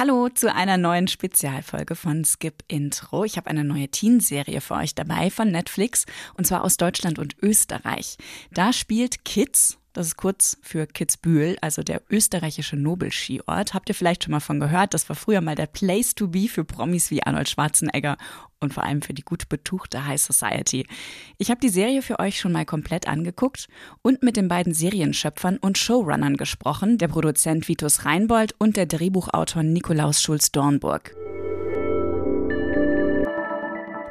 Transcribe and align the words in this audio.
Hallo 0.00 0.30
zu 0.30 0.50
einer 0.54 0.78
neuen 0.78 1.08
Spezialfolge 1.08 1.94
von 1.94 2.24
Skip 2.24 2.64
Intro. 2.68 3.24
Ich 3.24 3.36
habe 3.36 3.50
eine 3.50 3.64
neue 3.64 3.88
Teenserie 3.88 4.62
für 4.62 4.76
euch 4.76 4.94
dabei 4.94 5.28
von 5.28 5.50
Netflix 5.50 6.06
und 6.38 6.46
zwar 6.46 6.64
aus 6.64 6.78
Deutschland 6.78 7.18
und 7.18 7.36
Österreich. 7.42 8.16
Da 8.50 8.72
spielt 8.72 9.26
Kids, 9.26 9.76
das 10.00 10.06
ist 10.06 10.16
kurz 10.16 10.56
für 10.62 10.86
Kitzbühel, 10.86 11.58
also 11.60 11.82
der 11.82 12.00
österreichische 12.08 12.74
Nobelskiort. 12.74 13.74
Habt 13.74 13.90
ihr 13.90 13.94
vielleicht 13.94 14.24
schon 14.24 14.30
mal 14.30 14.40
von 14.40 14.58
gehört? 14.58 14.94
Das 14.94 15.06
war 15.10 15.14
früher 15.14 15.42
mal 15.42 15.56
der 15.56 15.66
Place 15.66 16.14
to 16.14 16.26
be 16.26 16.48
für 16.48 16.64
Promis 16.64 17.10
wie 17.10 17.22
Arnold 17.22 17.50
Schwarzenegger 17.50 18.16
und 18.60 18.72
vor 18.72 18.84
allem 18.84 19.02
für 19.02 19.12
die 19.12 19.20
gut 19.20 19.50
betuchte 19.50 20.06
High 20.06 20.18
Society. 20.18 20.86
Ich 21.36 21.50
habe 21.50 21.60
die 21.60 21.68
Serie 21.68 22.00
für 22.00 22.18
euch 22.18 22.40
schon 22.40 22.52
mal 22.52 22.64
komplett 22.64 23.08
angeguckt 23.08 23.68
und 24.00 24.22
mit 24.22 24.38
den 24.38 24.48
beiden 24.48 24.72
Serienschöpfern 24.72 25.58
und 25.58 25.76
Showrunnern 25.76 26.38
gesprochen, 26.38 26.96
der 26.96 27.08
Produzent 27.08 27.68
Vitus 27.68 28.06
Reinbold 28.06 28.54
und 28.58 28.78
der 28.78 28.86
Drehbuchautor 28.86 29.62
Nikolaus 29.62 30.22
Schulz-Dornburg. 30.22 31.14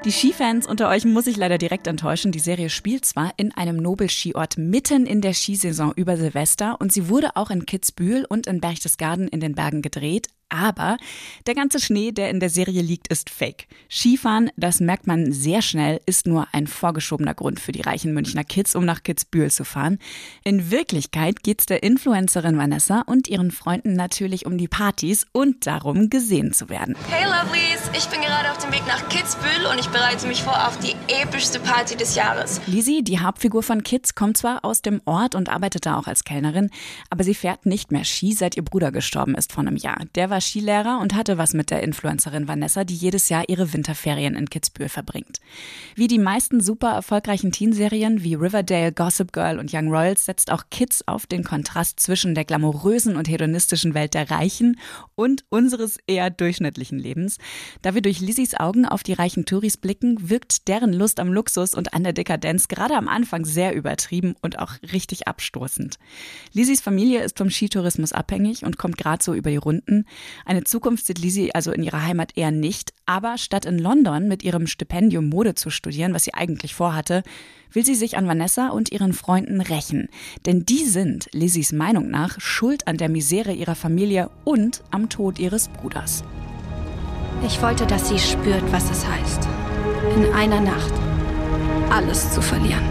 Die 0.06 0.14
Skifans 0.14 0.66
unter 0.66 0.88
euch 0.88 1.04
muss 1.04 1.28
ich 1.28 1.36
leider 1.36 1.58
direkt 1.58 1.86
enttäuschen. 1.86 2.32
Die 2.32 2.40
Serie 2.40 2.70
spielt 2.70 3.04
zwar 3.04 3.34
in 3.36 3.52
einem 3.52 3.76
Nobelskiort 3.76 4.58
mitten 4.58 5.06
in 5.06 5.20
der 5.20 5.34
Skisaison 5.34 5.92
über 5.94 6.16
Silvester 6.16 6.78
und 6.80 6.94
sie 6.94 7.10
wurde 7.10 7.36
auch 7.36 7.50
in 7.50 7.66
Kitzbühel 7.66 8.24
und 8.24 8.48
in 8.48 8.62
Berchtesgaden 8.62 9.28
in 9.28 9.42
den 9.42 9.56
Bergen 9.56 9.82
gedreht, 9.82 10.30
aber 10.50 10.98
der 11.48 11.56
ganze 11.56 11.80
Schnee, 11.80 12.12
der 12.12 12.30
in 12.30 12.40
der 12.40 12.50
Serie 12.50 12.82
liegt, 12.82 13.08
ist 13.08 13.30
fake. 13.30 13.68
Skifahren, 13.90 14.52
das 14.58 14.80
merkt 14.80 15.08
man 15.08 15.32
sehr 15.32 15.62
schnell, 15.62 16.02
ist 16.06 16.28
nur 16.28 16.48
ein 16.52 16.68
vorgeschobener 16.68 17.34
Grund 17.34 17.60
für 17.60 17.72
die 17.72 17.82
reichen 17.82 18.14
Münchner 18.14 18.44
Kids, 18.44 18.76
um 18.76 18.86
nach 18.86 19.04
Kitzbühel 19.04 19.52
zu 19.52 19.64
fahren. 19.64 20.00
In 20.44 20.72
Wirklichkeit 20.72 21.44
geht's 21.44 21.66
der 21.66 21.84
Influencerin 21.84 22.58
Vanessa 22.58 23.02
und 23.02 23.28
ihren 23.28 23.52
Freunden 23.52 23.94
natürlich 23.94 24.46
um 24.46 24.58
die 24.58 24.68
Partys 24.68 25.26
und 25.32 25.68
darum, 25.68 26.10
gesehen 26.10 26.54
zu 26.54 26.70
werden. 26.70 26.96
Hey 27.10 27.26
Lovelies, 27.26 27.90
ich 27.94 28.08
bin 28.08 28.22
gerade 28.22 28.52
auf 28.52 28.58
dem 28.58 28.72
Weg 28.72 28.86
nach 28.88 29.08
Kitzbühel 29.10 29.68
und 29.72 29.80
ich 29.80 29.88
bereite 29.88 30.28
mich 30.28 30.44
vor 30.44 30.68
auf 30.68 30.78
die 30.80 30.96
epischste 31.08 31.60
Party 31.60 31.96
des 31.96 32.16
Jahres. 32.16 32.62
Lisi, 32.68 33.04
die 33.04 33.20
Hauptfigur 33.20 33.64
von 33.64 33.84
Kids, 33.84 34.16
kommt 34.16 34.38
zwar 34.38 34.66
aus 34.66 34.82
dem 34.82 35.02
Ort 35.06 35.36
und 35.36 35.50
arbeitet 35.50 35.86
da 35.86 35.98
auch 35.98 36.08
als 36.08 36.24
Kellnerin, 36.24 36.70
aber 37.10 37.24
sie 37.24 37.36
fährt 37.36 37.66
nicht 37.66 37.92
mehr 37.92 38.06
Ski, 38.06 38.34
seit 38.34 38.58
ihr 38.58 38.64
Bruder 38.64 38.92
gestorben 38.92 39.36
ist 39.36 39.54
vor 39.54 39.62
einem 39.62 39.76
Jahr. 39.76 40.00
Der 40.16 40.30
war 40.30 40.39
war 40.40 40.42
Skilehrer 40.42 41.00
und 41.02 41.16
hatte 41.16 41.38
was 41.38 41.54
mit 41.54 41.70
der 41.70 41.84
Influencerin 41.84 42.48
Vanessa, 42.48 42.86
die 42.86 42.96
jedes 42.96 43.28
Jahr 43.28 43.44
ihre 43.50 43.74
Winterferien 43.74 44.36
in 44.36 44.50
Kitzbühel 44.50 44.88
verbringt. 44.88 45.40
Wie 45.96 46.08
die 46.08 46.18
meisten 46.18 46.62
super 46.62 46.92
erfolgreichen 46.92 47.52
Teenserien 47.52 48.24
wie 48.24 48.36
Riverdale, 48.36 48.94
Gossip 48.94 49.34
Girl 49.34 49.60
und 49.60 49.74
Young 49.74 49.90
Royals 49.90 50.24
setzt 50.24 50.50
auch 50.50 50.64
Kids 50.72 51.06
auf 51.08 51.28
den 51.28 51.44
Kontrast 51.44 52.00
zwischen 52.00 52.36
der 52.36 52.46
glamourösen 52.46 53.18
und 53.18 53.28
hedonistischen 53.28 53.94
Welt 53.94 54.14
der 54.14 54.32
Reichen 54.32 54.80
und 55.16 55.44
unseres 55.50 55.98
eher 56.08 56.30
durchschnittlichen 56.30 57.00
Lebens. 57.00 57.38
Da 57.82 57.94
wir 57.94 58.02
durch 58.02 58.22
Lizzies 58.22 58.56
Augen 58.56 58.86
auf 58.86 59.04
die 59.04 59.14
reichen 59.14 59.46
Touris 59.46 59.76
blicken, 59.76 60.30
wirkt 60.30 60.70
deren 60.70 60.94
Lust 60.94 61.20
am 61.20 61.34
Luxus 61.34 61.76
und 61.76 61.94
an 61.94 62.06
der 62.06 62.14
Dekadenz 62.14 62.70
gerade 62.70 62.96
am 62.96 63.10
Anfang 63.10 63.44
sehr 63.44 63.76
übertrieben 63.76 64.36
und 64.42 64.58
auch 64.58 64.76
richtig 64.94 65.28
abstoßend. 65.28 66.00
Lizzies 66.54 66.80
Familie 66.80 67.24
ist 67.24 67.38
vom 67.38 67.50
Skitourismus 67.50 68.14
abhängig 68.14 68.64
und 68.64 68.78
kommt 68.78 68.98
gerade 68.98 69.22
so 69.22 69.34
über 69.34 69.50
die 69.50 69.58
Runden. 69.58 70.06
Eine 70.46 70.64
Zukunft 70.64 71.06
sieht 71.06 71.20
Lizzie 71.20 71.54
also 71.54 71.72
in 71.72 71.84
ihrer 71.84 72.04
Heimat 72.04 72.36
eher 72.36 72.52
nicht, 72.52 72.94
aber 73.06 73.38
statt 73.38 73.66
in 73.66 73.80
London 73.80 74.28
mit 74.28 74.44
ihrem 74.44 74.68
Stipendium 74.68 75.30
Mode 75.30 75.56
zu 75.56 75.70
studieren, 75.70 76.14
was 76.14 76.24
sie 76.24 76.34
eigentlich 76.34 76.76
vorhatte, 76.76 77.24
will 77.72 77.86
sie 77.86 77.96
sich 77.96 78.18
an 78.18 78.28
Vanessa 78.28 78.70
und 78.70 78.92
ihren 78.92 79.14
Freunden 79.14 79.62
rächen. 79.62 80.10
Denn 80.46 80.66
die 80.66 80.86
sind, 80.86 81.30
Lizzies 81.34 81.72
Meinung 81.72 82.10
nach, 82.10 82.40
schuld 82.40 82.88
an 82.88 82.98
der 82.98 83.10
Misere 83.10 83.52
ihrer 83.52 83.76
Familie 83.76 84.30
und 84.44 84.84
am 84.92 85.10
Tod 85.10 85.40
ihres 85.40 85.68
Bruders. 85.70 86.24
Ich 87.46 87.62
wollte, 87.62 87.86
dass 87.86 88.10
sie 88.10 88.20
spürt, 88.20 88.64
was 88.72 88.90
es 88.90 89.08
heißt, 89.08 89.48
in 90.16 90.26
einer 90.34 90.60
Nacht 90.60 90.94
alles 91.90 92.32
zu 92.34 92.42
verlieren. 92.42 92.84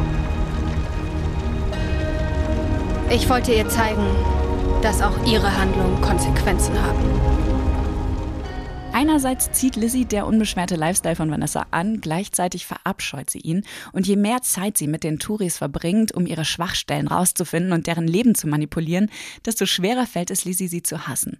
Ich 3.10 3.28
wollte 3.28 3.52
ihr 3.52 3.68
zeigen, 3.68 4.04
dass 4.82 5.02
auch 5.02 5.26
ihre 5.26 5.56
Handlungen 5.56 6.00
Konsequenzen 6.00 6.80
haben. 6.80 6.98
Einerseits 8.92 9.52
zieht 9.52 9.76
Lizzie 9.76 10.06
der 10.06 10.26
unbeschwerte 10.26 10.74
Lifestyle 10.74 11.14
von 11.14 11.30
Vanessa 11.30 11.66
an, 11.70 12.00
gleichzeitig 12.00 12.66
verabscheut 12.66 13.30
sie 13.30 13.38
ihn. 13.38 13.64
Und 13.92 14.06
je 14.06 14.16
mehr 14.16 14.42
Zeit 14.42 14.76
sie 14.76 14.88
mit 14.88 15.04
den 15.04 15.18
Touris 15.18 15.58
verbringt, 15.58 16.12
um 16.12 16.26
ihre 16.26 16.44
Schwachstellen 16.44 17.06
rauszufinden 17.06 17.72
und 17.72 17.86
deren 17.86 18.08
Leben 18.08 18.34
zu 18.34 18.48
manipulieren, 18.48 19.10
desto 19.46 19.66
schwerer 19.66 20.06
fällt 20.06 20.30
es 20.30 20.44
Lizzie, 20.44 20.68
sie 20.68 20.82
zu 20.82 21.06
hassen. 21.06 21.38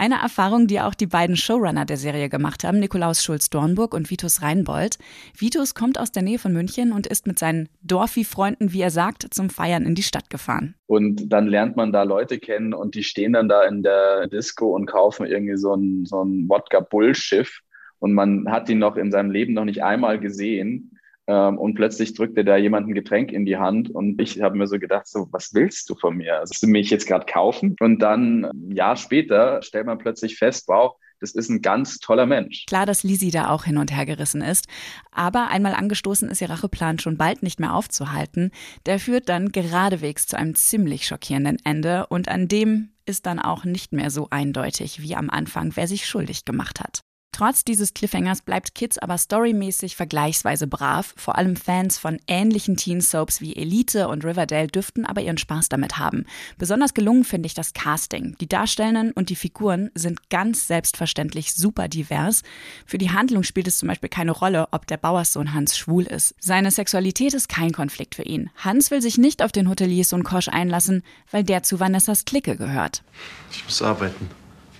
Eine 0.00 0.20
Erfahrung, 0.22 0.68
die 0.68 0.80
auch 0.80 0.94
die 0.94 1.08
beiden 1.08 1.34
Showrunner 1.34 1.84
der 1.84 1.96
Serie 1.96 2.28
gemacht 2.28 2.62
haben, 2.62 2.78
Nikolaus 2.78 3.24
Schulz-Dornburg 3.24 3.94
und 3.94 4.08
Vitus 4.10 4.42
Reinbold. 4.42 4.96
Vitus 5.36 5.74
kommt 5.74 5.98
aus 5.98 6.12
der 6.12 6.22
Nähe 6.22 6.38
von 6.38 6.52
München 6.52 6.92
und 6.92 7.08
ist 7.08 7.26
mit 7.26 7.40
seinen 7.40 7.68
Dorfi-Freunden, 7.82 8.72
wie 8.72 8.80
er 8.80 8.92
sagt, 8.92 9.26
zum 9.34 9.50
Feiern 9.50 9.84
in 9.84 9.96
die 9.96 10.04
Stadt 10.04 10.30
gefahren. 10.30 10.76
Und 10.86 11.32
dann 11.32 11.48
lernt 11.48 11.74
man 11.74 11.90
da 11.90 12.04
Leute 12.04 12.38
kennen 12.38 12.74
und 12.74 12.94
die 12.94 13.02
stehen 13.02 13.32
dann 13.32 13.48
da 13.48 13.64
in 13.64 13.82
der 13.82 14.28
Disco 14.28 14.68
und 14.68 14.86
kaufen 14.86 15.26
irgendwie 15.26 15.56
so 15.56 15.74
ein, 15.74 16.04
so 16.06 16.22
ein 16.22 16.48
Wodka-Bullschiff. 16.48 17.62
Und 17.98 18.12
man 18.12 18.48
hat 18.48 18.68
ihn 18.68 18.78
noch 18.78 18.96
in 18.96 19.10
seinem 19.10 19.32
Leben 19.32 19.54
noch 19.54 19.64
nicht 19.64 19.82
einmal 19.82 20.20
gesehen. 20.20 20.96
Ähm, 21.28 21.58
und 21.58 21.74
plötzlich 21.74 22.14
drückte 22.14 22.42
da 22.42 22.56
jemand 22.56 22.88
ein 22.88 22.94
Getränk 22.94 23.32
in 23.32 23.44
die 23.44 23.58
Hand 23.58 23.90
und 23.90 24.20
ich 24.20 24.40
habe 24.40 24.56
mir 24.56 24.66
so 24.66 24.78
gedacht, 24.78 25.06
so, 25.06 25.28
was 25.30 25.52
willst 25.52 25.88
du 25.90 25.94
von 25.94 26.16
mir? 26.16 26.38
Willst 26.40 26.62
du 26.62 26.66
mich 26.66 26.88
jetzt 26.88 27.06
gerade 27.06 27.26
kaufen? 27.26 27.76
Und 27.80 28.00
dann 28.00 28.46
ein 28.46 28.72
Jahr 28.74 28.96
später 28.96 29.62
stellt 29.62 29.86
man 29.86 29.98
plötzlich 29.98 30.38
fest, 30.38 30.66
wow, 30.68 30.96
das 31.20 31.32
ist 31.32 31.50
ein 31.50 31.60
ganz 31.60 31.98
toller 31.98 32.26
Mensch. 32.26 32.64
Klar, 32.66 32.86
dass 32.86 33.02
Lisi 33.02 33.30
da 33.30 33.50
auch 33.50 33.64
hin 33.64 33.76
und 33.76 33.94
her 33.94 34.06
gerissen 34.06 34.40
ist. 34.40 34.68
Aber 35.10 35.48
einmal 35.48 35.74
angestoßen 35.74 36.30
ist 36.30 36.40
ihr 36.40 36.48
Racheplan 36.48 36.98
schon 36.98 37.18
bald 37.18 37.42
nicht 37.42 37.60
mehr 37.60 37.74
aufzuhalten. 37.74 38.52
Der 38.86 38.98
führt 38.98 39.28
dann 39.28 39.52
geradewegs 39.52 40.26
zu 40.26 40.38
einem 40.38 40.54
ziemlich 40.54 41.06
schockierenden 41.06 41.58
Ende 41.64 42.06
und 42.06 42.28
an 42.28 42.48
dem 42.48 42.90
ist 43.04 43.26
dann 43.26 43.38
auch 43.38 43.64
nicht 43.64 43.92
mehr 43.92 44.10
so 44.10 44.28
eindeutig 44.30 45.02
wie 45.02 45.16
am 45.16 45.28
Anfang, 45.28 45.72
wer 45.74 45.88
sich 45.88 46.06
schuldig 46.06 46.44
gemacht 46.44 46.80
hat. 46.80 47.00
Trotz 47.38 47.62
dieses 47.62 47.94
Cliffhangers 47.94 48.42
bleibt 48.42 48.74
Kids 48.74 48.98
aber 48.98 49.16
storymäßig 49.16 49.94
vergleichsweise 49.94 50.66
brav. 50.66 51.14
Vor 51.16 51.38
allem 51.38 51.54
Fans 51.54 51.96
von 51.96 52.18
ähnlichen 52.26 52.76
Teen-Soaps 52.76 53.40
wie 53.40 53.54
Elite 53.54 54.08
und 54.08 54.24
Riverdale 54.24 54.66
dürften 54.66 55.06
aber 55.06 55.20
ihren 55.20 55.38
Spaß 55.38 55.68
damit 55.68 55.98
haben. 55.98 56.26
Besonders 56.58 56.94
gelungen 56.94 57.22
finde 57.22 57.46
ich 57.46 57.54
das 57.54 57.74
Casting. 57.74 58.34
Die 58.40 58.48
Darstellenden 58.48 59.12
und 59.12 59.30
die 59.30 59.36
Figuren 59.36 59.92
sind 59.94 60.30
ganz 60.30 60.66
selbstverständlich 60.66 61.54
super 61.54 61.86
divers. 61.86 62.42
Für 62.84 62.98
die 62.98 63.12
Handlung 63.12 63.44
spielt 63.44 63.68
es 63.68 63.78
zum 63.78 63.86
Beispiel 63.86 64.08
keine 64.08 64.32
Rolle, 64.32 64.66
ob 64.72 64.88
der 64.88 64.96
Bauerssohn 64.96 65.54
Hans 65.54 65.78
schwul 65.78 66.08
ist. 66.08 66.34
Seine 66.40 66.72
Sexualität 66.72 67.34
ist 67.34 67.48
kein 67.48 67.70
Konflikt 67.70 68.16
für 68.16 68.24
ihn. 68.24 68.50
Hans 68.56 68.90
will 68.90 69.00
sich 69.00 69.16
nicht 69.16 69.44
auf 69.44 69.52
den 69.52 69.68
Hoteliersohn 69.68 70.24
Kosch 70.24 70.48
einlassen, 70.48 71.04
weil 71.30 71.44
der 71.44 71.62
zu 71.62 71.78
Vanessas 71.78 72.24
Clique 72.24 72.56
gehört. 72.56 73.04
Ich 73.52 73.62
muss 73.62 73.80
arbeiten. 73.80 74.28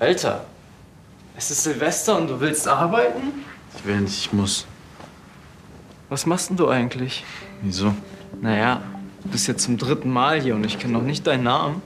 Alter, 0.01 0.45
es 1.39 1.53
ist 1.53 1.63
Silvester 1.63 2.19
und 2.19 2.29
du 2.29 2.41
willst 2.41 2.67
arbeiten? 2.67 3.33
Ich 3.77 3.87
will 3.87 4.01
nicht, 4.01 4.19
ich 4.19 4.33
muss. 4.33 4.67
Was 6.09 6.27
machst 6.27 6.51
denn 6.51 6.57
du 6.57 6.69
eigentlich? 6.69 7.25
Wieso? 7.63 7.95
Naja, 8.41 8.83
du 9.23 9.29
bist 9.29 9.47
jetzt 9.47 9.63
zum 9.63 9.79
dritten 9.79 10.11
Mal 10.11 10.41
hier 10.41 10.57
und 10.57 10.67
ich 10.67 10.81
kenne 10.81 10.95
noch 10.95 11.03
nicht 11.03 11.29
deinen 11.29 11.45
Namen. 11.45 11.81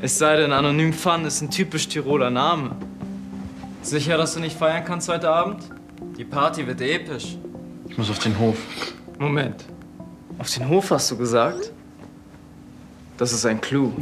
Es 0.00 0.16
sei 0.18 0.36
denn, 0.36 0.52
Anonym 0.52 0.94
Fun 0.94 1.26
ist 1.26 1.42
ein 1.42 1.50
typisch 1.50 1.86
Tiroler 1.86 2.30
Name. 2.30 2.74
Sicher, 3.82 4.16
dass 4.16 4.34
du 4.34 4.40
nicht 4.40 4.56
feiern 4.56 4.84
kannst 4.86 5.10
heute 5.10 5.28
Abend? 5.28 5.64
Die 6.16 6.24
Party 6.24 6.66
wird 6.66 6.80
episch. 6.80 7.36
Ich 7.90 7.98
muss 7.98 8.08
auf 8.08 8.20
den 8.20 8.38
Hof. 8.38 8.56
Moment. 9.18 9.66
Auf 10.38 10.48
den 10.48 10.66
Hof 10.66 10.90
hast 10.90 11.10
du 11.10 11.18
gesagt? 11.18 11.72
Das 13.18 13.34
ist 13.34 13.44
ein 13.44 13.60
Clou. 13.60 13.92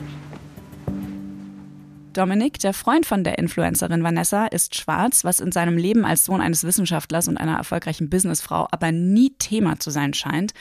Dominik, 2.13 2.59
der 2.59 2.75
Freund 2.75 3.07
von 3.07 3.23
der 3.23 3.39
Influencerin 3.39 4.03
Vanessa, 4.03 4.47
ist 4.47 4.75
schwarz, 4.75 5.23
was 5.23 5.39
in 5.39 5.53
seinem 5.53 5.77
Leben 5.77 6.05
als 6.05 6.25
Sohn 6.25 6.41
eines 6.41 6.65
Wissenschaftlers 6.65 7.29
und 7.29 7.37
einer 7.37 7.57
erfolgreichen 7.57 8.11
Businessfrau 8.11 8.67
aber 8.71 8.91
nie 8.91 9.31
Thema 9.39 9.79
zu 9.79 9.91
sein 9.91 10.13
scheint. 10.13 10.53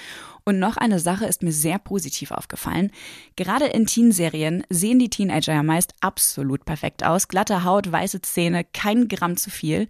Und 0.43 0.59
noch 0.59 0.77
eine 0.77 0.99
Sache 0.99 1.25
ist 1.25 1.43
mir 1.43 1.51
sehr 1.51 1.79
positiv 1.79 2.31
aufgefallen. 2.31 2.91
Gerade 3.35 3.65
in 3.65 3.87
Teenserien 3.87 4.63
sehen 4.69 4.99
die 4.99 5.09
Teenager 5.09 5.53
ja 5.53 5.63
meist 5.63 5.93
absolut 6.01 6.65
perfekt 6.65 7.03
aus. 7.03 7.27
Glatte 7.27 7.63
Haut, 7.63 7.91
weiße 7.91 8.21
Zähne, 8.21 8.63
kein 8.63 9.07
Gramm 9.07 9.35
zu 9.35 9.49
viel. 9.49 9.87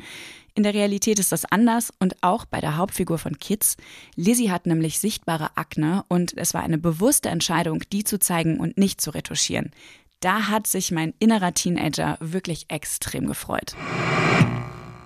In 0.56 0.64
der 0.64 0.74
Realität 0.74 1.20
ist 1.20 1.32
das 1.32 1.46
anders 1.46 1.94
und 2.00 2.16
auch 2.22 2.44
bei 2.44 2.60
der 2.60 2.76
Hauptfigur 2.76 3.18
von 3.18 3.40
Kids. 3.40 3.78
Lizzie 4.16 4.52
hat 4.52 4.66
nämlich 4.66 5.00
sichtbare 5.00 5.56
Akne 5.56 6.04
und 6.10 6.36
es 6.36 6.54
war 6.54 6.64
eine 6.64 6.78
bewusste 6.78 7.30
Entscheidung, 7.30 7.82
die 7.94 8.04
zu 8.04 8.20
zeigen 8.20 8.60
und 8.60 8.78
nicht 8.78 9.00
zu 9.00 9.12
retuschieren. 9.12 9.72
Da 10.20 10.50
hat 10.50 10.68
sich 10.68 10.92
mein 10.92 11.14
innerer 11.20 11.54
Teenager 11.54 12.18
wirklich 12.20 12.66
extrem 12.70 13.26
gefreut. 13.26 13.76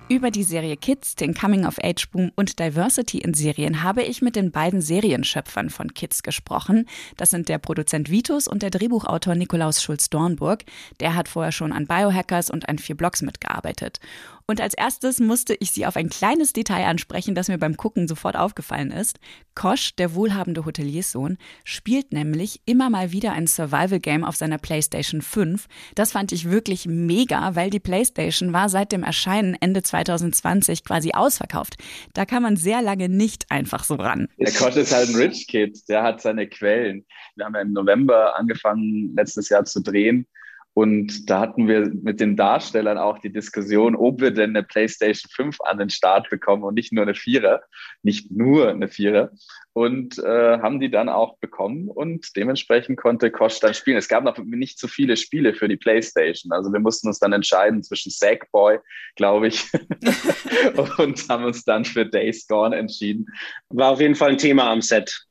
Über 0.08 0.30
die 0.30 0.42
Serie 0.42 0.76
Kids, 0.76 1.14
den 1.14 1.34
Coming-of-Age-Boom 1.34 2.32
und 2.34 2.58
Diversity 2.58 3.18
in 3.18 3.32
Serien 3.32 3.82
habe 3.82 4.02
ich 4.02 4.20
mit 4.20 4.36
den 4.36 4.50
beiden 4.50 4.82
Serienschöpfern 4.82 5.70
von 5.70 5.94
Kids 5.94 6.22
gesprochen. 6.22 6.86
Das 7.16 7.30
sind 7.30 7.48
der 7.48 7.58
Produzent 7.58 8.10
Vitus 8.10 8.46
und 8.46 8.62
der 8.62 8.70
Drehbuchautor 8.70 9.34
Nikolaus 9.34 9.82
Schulz-Dornburg. 9.82 10.64
Der 11.00 11.14
hat 11.14 11.28
vorher 11.28 11.52
schon 11.52 11.72
an 11.72 11.86
Biohackers 11.86 12.50
und 12.50 12.68
an 12.68 12.78
vier 12.78 12.96
Blogs 12.96 13.22
mitgearbeitet. 13.22 14.00
Und 14.46 14.60
als 14.60 14.74
erstes 14.74 15.20
musste 15.20 15.54
ich 15.54 15.70
sie 15.70 15.86
auf 15.86 15.96
ein 15.96 16.10
kleines 16.10 16.52
Detail 16.52 16.84
ansprechen, 16.84 17.34
das 17.34 17.48
mir 17.48 17.56
beim 17.56 17.78
Gucken 17.78 18.06
sofort 18.06 18.36
aufgefallen 18.36 18.90
ist. 18.90 19.18
Kosch, 19.54 19.96
der 19.96 20.14
wohlhabende 20.14 20.66
Hotelierssohn, 20.66 21.38
spielt 21.64 22.12
nämlich 22.12 22.60
immer 22.66 22.90
mal 22.90 23.10
wieder 23.10 23.32
ein 23.32 23.46
Survival-Game 23.46 24.22
auf 24.22 24.36
seiner 24.36 24.58
PlayStation 24.58 25.22
5. 25.22 25.66
Das 25.94 26.12
fand 26.12 26.30
ich 26.30 26.50
wirklich 26.50 26.84
mega, 26.84 27.54
weil 27.54 27.70
die 27.70 27.80
PlayStation 27.80 28.52
war 28.52 28.68
seit 28.68 28.92
dem 28.92 29.02
Erscheinen 29.02 29.56
Ende 29.58 29.82
2020 29.82 30.84
quasi 30.84 31.12
ausverkauft. 31.14 31.78
Da 32.12 32.26
kann 32.26 32.42
man 32.42 32.58
sehr 32.58 32.82
lange 32.82 33.08
nicht 33.08 33.50
einfach 33.50 33.82
so 33.84 33.94
ran. 33.94 34.28
Der 34.36 34.52
Kosch 34.52 34.76
ist 34.76 34.92
halt 34.92 35.08
ein 35.08 35.14
Rich 35.14 35.46
Kid, 35.48 35.88
der 35.88 36.02
hat 36.02 36.20
seine 36.20 36.46
Quellen. 36.46 37.06
Wir 37.36 37.46
haben 37.46 37.54
ja 37.54 37.62
im 37.62 37.72
November 37.72 38.36
angefangen, 38.36 39.14
letztes 39.16 39.48
Jahr 39.48 39.64
zu 39.64 39.80
drehen. 39.80 40.26
Und 40.74 41.30
da 41.30 41.38
hatten 41.38 41.68
wir 41.68 41.92
mit 42.02 42.18
den 42.18 42.36
Darstellern 42.36 42.98
auch 42.98 43.20
die 43.20 43.32
Diskussion, 43.32 43.94
ob 43.94 44.20
wir 44.20 44.32
denn 44.32 44.50
eine 44.50 44.64
PlayStation 44.64 45.30
5 45.30 45.60
an 45.60 45.78
den 45.78 45.88
Start 45.88 46.28
bekommen 46.30 46.64
und 46.64 46.74
nicht 46.74 46.92
nur 46.92 47.04
eine 47.04 47.14
Vierer, 47.14 47.62
nicht 48.02 48.32
nur 48.32 48.70
eine 48.70 48.88
Vierer. 48.88 49.30
Und 49.72 50.18
äh, 50.18 50.58
haben 50.58 50.80
die 50.80 50.90
dann 50.90 51.08
auch 51.08 51.38
bekommen 51.38 51.88
und 51.88 52.36
dementsprechend 52.36 52.96
konnte 52.96 53.30
Kosch 53.30 53.60
dann 53.60 53.74
spielen. 53.74 53.96
Es 53.96 54.08
gab 54.08 54.24
noch 54.24 54.36
nicht 54.38 54.78
so 54.80 54.88
viele 54.88 55.16
Spiele 55.16 55.54
für 55.54 55.68
die 55.68 55.76
PlayStation. 55.76 56.52
Also 56.52 56.72
wir 56.72 56.80
mussten 56.80 57.06
uns 57.06 57.20
dann 57.20 57.32
entscheiden 57.32 57.82
zwischen 57.82 58.10
Sackboy, 58.10 58.78
glaube 59.14 59.48
ich, 59.48 59.64
und 60.98 61.28
haben 61.28 61.44
uns 61.44 61.64
dann 61.64 61.84
für 61.84 62.04
Days 62.04 62.48
Gone 62.48 62.76
entschieden. 62.76 63.26
War 63.68 63.92
auf 63.92 64.00
jeden 64.00 64.16
Fall 64.16 64.30
ein 64.30 64.38
Thema 64.38 64.70
am 64.70 64.82
Set. 64.82 65.24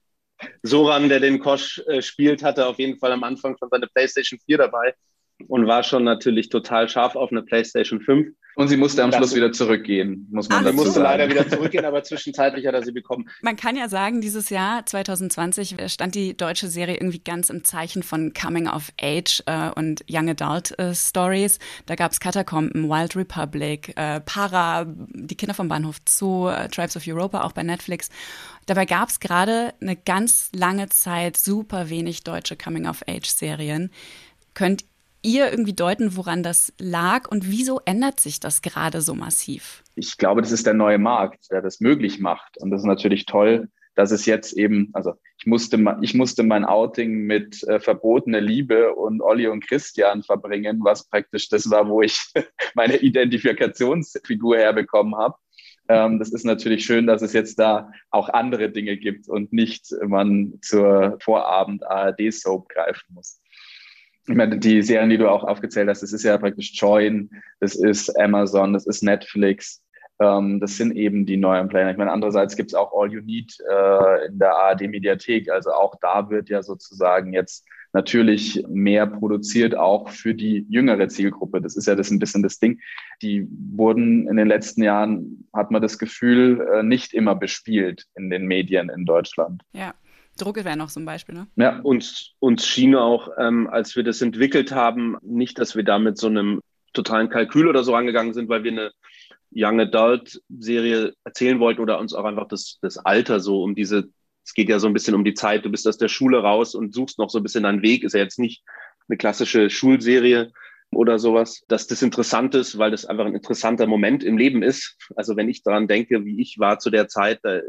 Soran, 0.61 1.09
der 1.09 1.19
den 1.19 1.39
Kosch 1.39 1.81
äh, 1.87 2.01
spielt, 2.01 2.43
hatte 2.43 2.67
auf 2.67 2.79
jeden 2.79 2.97
Fall 2.97 3.11
am 3.11 3.23
Anfang 3.23 3.57
schon 3.57 3.69
seine 3.69 3.87
PlayStation 3.87 4.39
4 4.45 4.57
dabei 4.57 4.93
und 5.47 5.68
war 5.68 5.83
schon 5.83 6.03
natürlich 6.03 6.50
total 6.50 6.89
scharf 6.89 7.15
auf 7.15 7.31
eine 7.31 7.44
PlayStation 7.44 8.01
5. 8.01 8.30
Und 8.56 8.68
sie 8.68 8.77
musste 8.77 9.03
am 9.03 9.09
das 9.09 9.18
Schluss 9.18 9.35
wieder 9.35 9.51
zurückgehen, 9.51 10.27
muss 10.31 10.47
man 10.47 10.59
Ach, 10.59 10.63
dazu 10.63 10.75
musste 10.75 10.91
sagen. 10.91 11.03
leider 11.06 11.30
wieder 11.30 11.50
zurückgehen, 11.50 11.85
aber 11.85 12.03
zwischenzeitlich 12.03 12.68
hat 12.68 12.75
er 12.75 12.83
sie 12.83 12.91
bekommen. 12.91 13.27
Man 13.41 13.56
kann 13.56 13.75
ja 13.75 13.89
sagen, 13.89 14.21
dieses 14.21 14.51
Jahr 14.51 14.85
2020 14.85 15.75
stand 15.91 16.13
die 16.13 16.38
deutsche 16.38 16.68
Serie 16.68 16.95
irgendwie 16.95 17.18
ganz 17.19 17.50
im 17.50 17.63
Zeichen 17.63 18.03
von 18.03 18.31
Coming 18.33 18.68
of 18.68 18.91
Age 19.01 19.41
äh, 19.47 19.71
und 19.71 20.06
Young 20.07 20.30
Adult 20.30 20.77
äh, 20.77 20.94
Stories. 20.94 21.57
Da 21.88 21.95
gab 21.95 22.12
es 22.12 22.19
Katakomben, 22.19 22.89
Wild 22.89 23.15
Republic, 23.15 23.94
äh, 23.95 24.21
Para, 24.21 24.86
die 24.86 25.36
Kinder 25.36 25.56
vom 25.56 25.68
Bahnhof 25.68 25.97
Zoo, 26.07 26.50
äh, 26.50 26.68
Tribes 26.68 26.95
of 26.95 27.07
Europa, 27.07 27.41
auch 27.41 27.53
bei 27.53 27.63
Netflix. 27.63 28.09
Dabei 28.68 28.86
gab 28.86 29.09
es 29.09 29.19
gerade 29.19 29.74
eine 29.81 29.95
ganz 29.95 30.51
lange 30.53 30.89
Zeit 30.89 31.38
super 31.38 31.89
wenig 31.89 32.24
deutsche 32.24 32.56
Coming 32.56 32.88
of 32.88 33.01
Age 33.07 33.27
Serien. 33.27 33.89
Könnt 34.53 34.86
ihr 35.23 35.49
irgendwie 35.49 35.73
deuten, 35.73 36.15
woran 36.15 36.43
das 36.43 36.73
lag 36.79 37.29
und 37.29 37.49
wieso 37.49 37.81
ändert 37.85 38.19
sich 38.19 38.39
das 38.39 38.61
gerade 38.61 39.01
so 39.01 39.15
massiv? 39.15 39.83
Ich 39.95 40.17
glaube, 40.17 40.41
das 40.41 40.51
ist 40.51 40.65
der 40.65 40.73
neue 40.73 40.99
Markt, 40.99 41.49
der 41.51 41.61
das 41.61 41.79
möglich 41.79 42.19
macht. 42.19 42.57
Und 42.59 42.71
das 42.71 42.81
ist 42.81 42.87
natürlich 42.87 43.25
toll, 43.25 43.69
dass 43.95 44.11
es 44.11 44.25
jetzt 44.25 44.53
eben, 44.53 44.89
also 44.93 45.13
ich 45.37 45.45
musste, 45.45 45.97
ich 46.01 46.13
musste 46.13 46.43
mein 46.43 46.65
Outing 46.65 47.25
mit 47.25 47.63
äh, 47.63 47.79
verbotene 47.79 48.39
Liebe 48.39 48.93
und 48.95 49.21
Olli 49.21 49.47
und 49.47 49.65
Christian 49.65 50.23
verbringen, 50.23 50.79
was 50.83 51.07
praktisch 51.07 51.49
das 51.49 51.69
war, 51.69 51.87
wo 51.87 52.01
ich 52.01 52.19
meine 52.75 52.97
Identifikationsfigur 52.97 54.57
herbekommen 54.57 55.15
habe. 55.15 55.35
Ähm, 55.89 56.17
das 56.17 56.31
ist 56.31 56.45
natürlich 56.45 56.85
schön, 56.85 57.07
dass 57.07 57.21
es 57.21 57.33
jetzt 57.33 57.59
da 57.59 57.91
auch 58.09 58.29
andere 58.29 58.71
Dinge 58.71 58.97
gibt 58.97 59.27
und 59.29 59.53
nicht 59.53 59.93
man 60.05 60.59
zur 60.61 61.17
Vorabend 61.21 61.85
ARD-Soap 61.85 62.69
greifen 62.69 63.13
muss 63.13 63.42
ich 64.27 64.35
meine, 64.35 64.57
die 64.57 64.81
Serien, 64.81 65.09
die 65.09 65.17
du 65.17 65.29
auch 65.29 65.43
aufgezählt 65.43 65.89
hast, 65.89 66.01
das 66.01 66.13
ist 66.13 66.23
ja 66.23 66.37
praktisch 66.37 66.71
Join, 66.75 67.29
das 67.59 67.75
ist 67.75 68.17
Amazon, 68.19 68.73
das 68.73 68.85
ist 68.85 69.03
Netflix, 69.03 69.83
ähm, 70.19 70.59
das 70.59 70.77
sind 70.77 70.95
eben 70.95 71.25
die 71.25 71.37
neuen 71.37 71.67
Player. 71.67 71.91
Ich 71.91 71.97
meine, 71.97 72.11
andererseits 72.11 72.55
gibt 72.55 72.71
es 72.71 72.75
auch 72.75 72.93
All 72.93 73.11
You 73.11 73.21
Need 73.21 73.57
äh, 73.69 74.27
in 74.27 74.39
der 74.39 74.55
ARD-Mediathek. 74.55 75.49
Also 75.51 75.71
auch 75.71 75.95
da 76.01 76.29
wird 76.29 76.49
ja 76.49 76.63
sozusagen 76.63 77.33
jetzt 77.33 77.65
natürlich 77.93 78.63
mehr 78.67 79.05
produziert, 79.05 79.75
auch 79.77 80.09
für 80.09 80.33
die 80.33 80.65
jüngere 80.69 81.09
Zielgruppe. 81.09 81.61
Das 81.61 81.75
ist 81.75 81.87
ja 81.87 81.95
das 81.95 82.09
ein 82.09 82.19
bisschen 82.19 82.41
das 82.41 82.59
Ding. 82.59 82.79
Die 83.21 83.47
wurden 83.75 84.27
in 84.27 84.37
den 84.37 84.47
letzten 84.47 84.83
Jahren, 84.83 85.47
hat 85.53 85.69
man 85.69 85.81
das 85.81 85.99
Gefühl, 85.99 86.65
äh, 86.73 86.83
nicht 86.83 87.13
immer 87.13 87.35
bespielt 87.35 88.05
in 88.15 88.29
den 88.29 88.45
Medien 88.45 88.89
in 88.89 89.05
Deutschland. 89.05 89.63
Ja. 89.73 89.93
Drucke 90.38 90.65
wäre 90.65 90.77
noch 90.77 90.95
ein 90.95 91.06
Beispiel, 91.06 91.35
ne? 91.35 91.47
Ja, 91.56 91.80
uns, 91.81 92.31
uns 92.39 92.65
schien 92.65 92.95
auch, 92.95 93.30
ähm, 93.38 93.68
als 93.68 93.95
wir 93.95 94.03
das 94.03 94.21
entwickelt 94.21 94.71
haben, 94.71 95.18
nicht, 95.21 95.59
dass 95.59 95.75
wir 95.75 95.83
da 95.83 96.00
mit 96.00 96.18
so 96.18 96.27
einem 96.27 96.62
totalen 96.94 97.30
Kalkül 97.30 97.68
oder 97.68 97.83
so 97.83 97.95
angegangen 97.95 98.33
sind, 98.33 98.50
weil 98.50 98.63
wir 98.63 98.71
eine 98.71 98.91
Young 99.56 99.80
Adult 99.80 100.41
Serie 100.50 101.13
erzählen 101.24 101.59
wollten 101.59 101.81
oder 101.81 102.00
uns 102.00 102.13
auch 102.13 102.25
einfach 102.25 102.47
das, 102.47 102.80
das 102.81 102.97
Alter 102.97 103.39
so 103.39 103.63
um 103.63 103.75
diese, 103.75 104.09
es 104.44 104.53
geht 104.53 104.69
ja 104.69 104.80
so 104.80 104.88
ein 104.88 104.94
bisschen 104.94 105.15
um 105.15 105.24
die 105.24 105.33
Zeit, 105.33 105.65
du 105.65 105.69
bist 105.69 105.88
aus 105.88 105.97
der 105.97 106.07
Schule 106.07 106.39
raus 106.39 106.75
und 106.75 106.94
suchst 106.94 107.19
noch 107.19 107.29
so 107.29 107.39
ein 107.39 107.44
bisschen 107.44 107.63
deinen 107.63 107.81
Weg, 107.81 108.03
ist 108.03 108.13
ja 108.13 108.19
jetzt 108.19 108.39
nicht 108.39 108.63
eine 109.07 109.18
klassische 109.18 109.69
Schulserie 109.69 110.51
oder 110.91 111.19
sowas, 111.19 111.63
dass 111.68 111.88
das 111.88 112.01
interessant 112.01 112.56
ist, 112.56 112.77
weil 112.77 112.91
das 112.91 113.06
einfach 113.06 113.25
ein 113.25 113.36
interessanter 113.36 113.88
Moment 113.88 114.24
im 114.24 114.38
Leben 114.38 114.63
ist. 114.63 114.97
Also 115.15 115.36
wenn 115.36 115.50
ich 115.50 115.63
daran 115.63 115.88
denke, 115.88 116.25
wie 116.25 116.41
ich 116.41 116.57
war 116.59 116.79
zu 116.79 116.89
der 116.89 117.07
Zeit, 117.07 117.39
da 117.44 117.62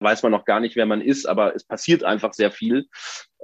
weiß 0.00 0.22
man 0.22 0.32
noch 0.32 0.44
gar 0.44 0.60
nicht, 0.60 0.76
wer 0.76 0.86
man 0.86 1.00
ist, 1.00 1.26
aber 1.26 1.54
es 1.54 1.64
passiert 1.64 2.04
einfach 2.04 2.32
sehr 2.32 2.50
viel. 2.50 2.88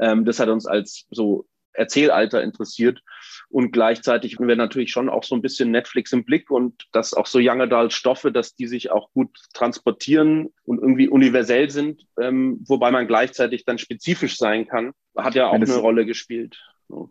Ähm, 0.00 0.25
das 0.25 0.41
hat 0.41 0.49
uns 0.49 0.67
als 0.67 1.06
so 1.11 1.47
Erzählalter 1.76 2.43
interessiert. 2.43 3.00
Und 3.49 3.70
gleichzeitig 3.70 4.37
haben 4.37 4.49
wir 4.49 4.56
natürlich 4.56 4.91
schon 4.91 5.08
auch 5.08 5.23
so 5.23 5.35
ein 5.35 5.43
bisschen 5.43 5.70
Netflix 5.70 6.12
im 6.12 6.25
Blick 6.25 6.50
und 6.50 6.85
dass 6.93 7.14
auch 7.14 7.26
so 7.26 7.38
Young 7.41 7.61
Adult 7.61 7.93
Stoffe, 7.93 8.32
dass 8.32 8.55
die 8.55 8.67
sich 8.67 8.91
auch 8.91 9.12
gut 9.12 9.31
transportieren 9.53 10.53
und 10.64 10.81
irgendwie 10.81 11.08
universell 11.08 11.70
sind, 11.70 12.03
ähm, 12.20 12.64
wobei 12.67 12.91
man 12.91 13.06
gleichzeitig 13.06 13.64
dann 13.64 13.79
spezifisch 13.79 14.37
sein 14.37 14.67
kann, 14.67 14.93
hat 15.17 15.35
ja 15.35 15.49
auch 15.49 15.55
eine 15.55 15.76
Rolle 15.76 16.06
gespielt. 16.06 16.59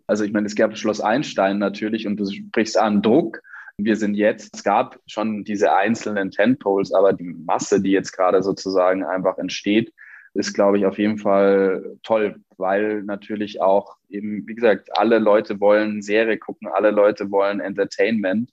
Also 0.08 0.24
ich 0.24 0.32
meine, 0.32 0.48
es 0.48 0.56
gab 0.56 0.78
Schloss 0.78 1.02
Einstein 1.02 1.58
natürlich 1.58 2.08
und 2.08 2.18
du 2.18 2.26
sprichst 2.26 2.78
an 2.78 3.02
Druck. 3.02 3.42
Wir 3.78 3.98
sind 3.98 4.16
jetzt, 4.16 4.56
es 4.56 4.64
gab 4.64 5.00
schon 5.06 5.44
diese 5.44 5.76
einzelnen 5.76 6.32
Tentpoles, 6.32 6.94
aber 6.94 7.14
die 7.14 7.24
Masse, 7.24 7.82
die 7.82 7.92
jetzt 7.92 8.14
gerade 8.14 8.42
sozusagen 8.42 9.04
einfach 9.04 9.38
entsteht, 9.38 9.94
ist, 10.34 10.54
glaube 10.54 10.78
ich, 10.78 10.86
auf 10.86 10.98
jeden 10.98 11.18
Fall 11.18 11.98
toll, 12.04 12.38
weil 12.58 13.04
natürlich 13.04 13.62
auch 13.62 13.98
eben, 14.10 14.48
wie 14.48 14.56
gesagt, 14.56 14.90
alle 14.98 15.20
Leute 15.20 15.60
wollen 15.60 16.02
Serie 16.02 16.38
gucken, 16.38 16.68
alle 16.68 16.92
Leute 16.92 17.32
wollen 17.32 17.60
Entertainment. 17.60 18.52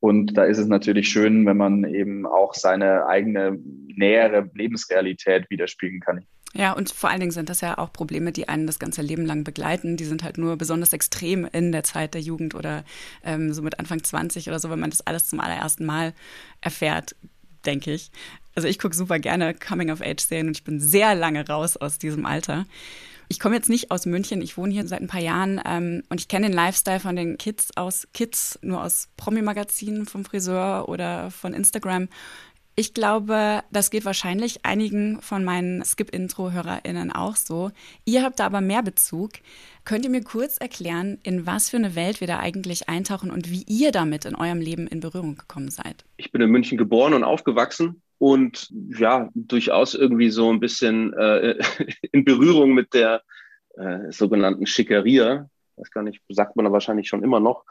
Und 0.00 0.36
da 0.36 0.44
ist 0.44 0.58
es 0.58 0.66
natürlich 0.66 1.08
schön, 1.08 1.46
wenn 1.46 1.56
man 1.56 1.84
eben 1.84 2.26
auch 2.26 2.54
seine 2.54 3.06
eigene 3.06 3.58
nähere 3.86 4.50
Lebensrealität 4.54 5.48
widerspiegeln 5.48 6.00
kann. 6.00 6.26
Ja, 6.54 6.72
und 6.72 6.90
vor 6.90 7.08
allen 7.08 7.20
Dingen 7.20 7.32
sind 7.32 7.48
das 7.48 7.62
ja 7.62 7.78
auch 7.78 7.92
Probleme, 7.92 8.30
die 8.30 8.48
einen 8.48 8.66
das 8.66 8.78
ganze 8.78 9.00
Leben 9.00 9.24
lang 9.24 9.42
begleiten. 9.42 9.96
Die 9.96 10.04
sind 10.04 10.22
halt 10.22 10.36
nur 10.36 10.56
besonders 10.56 10.92
extrem 10.92 11.46
in 11.46 11.72
der 11.72 11.82
Zeit 11.82 12.14
der 12.14 12.20
Jugend 12.20 12.54
oder 12.54 12.84
ähm, 13.24 13.54
so 13.54 13.62
mit 13.62 13.78
Anfang 13.78 14.04
20 14.04 14.48
oder 14.48 14.58
so, 14.58 14.68
wenn 14.68 14.80
man 14.80 14.90
das 14.90 15.06
alles 15.06 15.26
zum 15.26 15.40
allerersten 15.40 15.86
Mal 15.86 16.12
erfährt, 16.60 17.16
denke 17.64 17.92
ich. 17.92 18.10
Also 18.54 18.68
ich 18.68 18.78
gucke 18.78 18.94
super 18.94 19.18
gerne 19.18 19.54
Coming-of-Age-Serien 19.54 20.48
und 20.48 20.56
ich 20.58 20.64
bin 20.64 20.78
sehr 20.78 21.14
lange 21.14 21.46
raus 21.46 21.78
aus 21.78 21.98
diesem 21.98 22.26
Alter. 22.26 22.66
Ich 23.28 23.40
komme 23.40 23.54
jetzt 23.54 23.70
nicht 23.70 23.90
aus 23.90 24.04
München, 24.04 24.42
ich 24.42 24.58
wohne 24.58 24.74
hier 24.74 24.86
seit 24.86 25.00
ein 25.00 25.06
paar 25.06 25.20
Jahren 25.20 25.58
ähm, 25.64 26.02
und 26.10 26.20
ich 26.20 26.28
kenne 26.28 26.48
den 26.48 26.54
Lifestyle 26.54 27.00
von 27.00 27.16
den 27.16 27.38
Kids 27.38 27.70
aus 27.76 28.06
Kids 28.12 28.58
nur 28.60 28.82
aus 28.82 29.08
Promi-Magazinen 29.16 30.04
vom 30.04 30.26
Friseur 30.26 30.86
oder 30.86 31.30
von 31.30 31.54
Instagram. 31.54 32.08
Ich 32.74 32.94
glaube, 32.94 33.62
das 33.70 33.90
geht 33.90 34.06
wahrscheinlich 34.06 34.64
einigen 34.64 35.20
von 35.20 35.44
meinen 35.44 35.84
Skip-Intro-HörerInnen 35.84 37.12
auch 37.12 37.36
so. 37.36 37.70
Ihr 38.06 38.22
habt 38.22 38.40
da 38.40 38.46
aber 38.46 38.62
mehr 38.62 38.82
Bezug. 38.82 39.32
Könnt 39.84 40.04
ihr 40.04 40.10
mir 40.10 40.22
kurz 40.22 40.56
erklären, 40.56 41.18
in 41.22 41.46
was 41.46 41.68
für 41.68 41.76
eine 41.76 41.94
Welt 41.94 42.20
wir 42.20 42.28
da 42.28 42.38
eigentlich 42.38 42.88
eintauchen 42.88 43.30
und 43.30 43.50
wie 43.50 43.64
ihr 43.66 43.92
damit 43.92 44.24
in 44.24 44.34
eurem 44.34 44.60
Leben 44.60 44.86
in 44.86 45.00
Berührung 45.00 45.36
gekommen 45.36 45.70
seid? 45.70 46.04
Ich 46.16 46.32
bin 46.32 46.40
in 46.40 46.50
München 46.50 46.78
geboren 46.78 47.12
und 47.12 47.24
aufgewachsen 47.24 48.00
und 48.16 48.72
ja, 48.96 49.28
durchaus 49.34 49.94
irgendwie 49.94 50.30
so 50.30 50.50
ein 50.50 50.60
bisschen 50.60 51.12
äh, 51.12 51.58
in 52.12 52.24
Berührung 52.24 52.72
mit 52.72 52.94
der 52.94 53.22
äh, 53.74 54.10
sogenannten 54.10 54.64
Schickeria. 54.64 55.50
Das 55.76 55.90
gar 55.90 56.02
nicht, 56.02 56.22
sagt 56.30 56.56
man 56.56 56.70
wahrscheinlich 56.72 57.08
schon 57.08 57.22
immer 57.22 57.40
noch. 57.40 57.64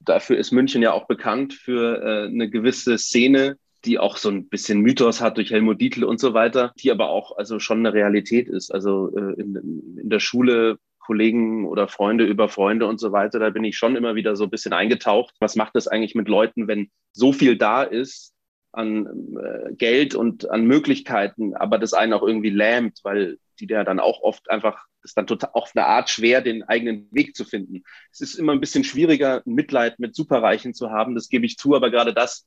Dafür 0.00 0.38
ist 0.38 0.50
München 0.50 0.82
ja 0.82 0.92
auch 0.92 1.06
bekannt 1.06 1.52
für 1.52 2.02
äh, 2.02 2.26
eine 2.28 2.48
gewisse 2.48 2.98
Szene, 2.98 3.58
die 3.84 3.98
auch 3.98 4.16
so 4.16 4.28
ein 4.28 4.48
bisschen 4.48 4.80
Mythos 4.80 5.20
hat 5.20 5.36
durch 5.36 5.50
Helmut 5.50 5.80
Dietl 5.80 6.04
und 6.04 6.20
so 6.20 6.34
weiter, 6.34 6.72
die 6.78 6.90
aber 6.90 7.08
auch 7.10 7.36
also 7.36 7.58
schon 7.58 7.78
eine 7.78 7.94
Realität 7.94 8.48
ist. 8.48 8.72
Also 8.72 9.14
äh, 9.16 9.40
in, 9.40 9.96
in 10.00 10.10
der 10.10 10.20
Schule 10.20 10.78
Kollegen 10.98 11.66
oder 11.66 11.88
Freunde 11.88 12.24
über 12.24 12.48
Freunde 12.48 12.86
und 12.86 13.00
so 13.00 13.10
weiter, 13.10 13.38
da 13.38 13.50
bin 13.50 13.64
ich 13.64 13.76
schon 13.76 13.96
immer 13.96 14.14
wieder 14.14 14.36
so 14.36 14.44
ein 14.44 14.50
bisschen 14.50 14.72
eingetaucht. 14.72 15.34
Was 15.40 15.56
macht 15.56 15.74
das 15.74 15.88
eigentlich 15.88 16.14
mit 16.14 16.28
Leuten, 16.28 16.68
wenn 16.68 16.90
so 17.12 17.32
viel 17.32 17.56
da 17.56 17.82
ist, 17.82 18.34
an 18.72 19.36
äh, 19.36 19.74
Geld 19.74 20.14
und 20.14 20.48
an 20.50 20.64
Möglichkeiten, 20.64 21.54
aber 21.56 21.78
das 21.78 21.92
einen 21.94 22.12
auch 22.12 22.22
irgendwie 22.22 22.50
lähmt, 22.50 23.00
weil 23.02 23.38
die 23.58 23.66
ja 23.66 23.84
dann 23.84 23.98
auch 23.98 24.22
oft 24.22 24.48
einfach, 24.50 24.86
ist 25.02 25.16
dann 25.16 25.26
total 25.26 25.50
auf 25.54 25.72
eine 25.74 25.86
Art 25.86 26.08
schwer, 26.08 26.40
den 26.40 26.62
eigenen 26.62 27.08
Weg 27.10 27.34
zu 27.34 27.44
finden. 27.44 27.82
Es 28.12 28.20
ist 28.20 28.36
immer 28.36 28.52
ein 28.52 28.60
bisschen 28.60 28.84
schwieriger, 28.84 29.42
Mitleid 29.44 29.98
mit 29.98 30.14
Superreichen 30.14 30.74
zu 30.74 30.90
haben, 30.90 31.14
das 31.14 31.28
gebe 31.28 31.46
ich 31.46 31.58
zu, 31.58 31.74
aber 31.74 31.90
gerade 31.90 32.14
das 32.14 32.46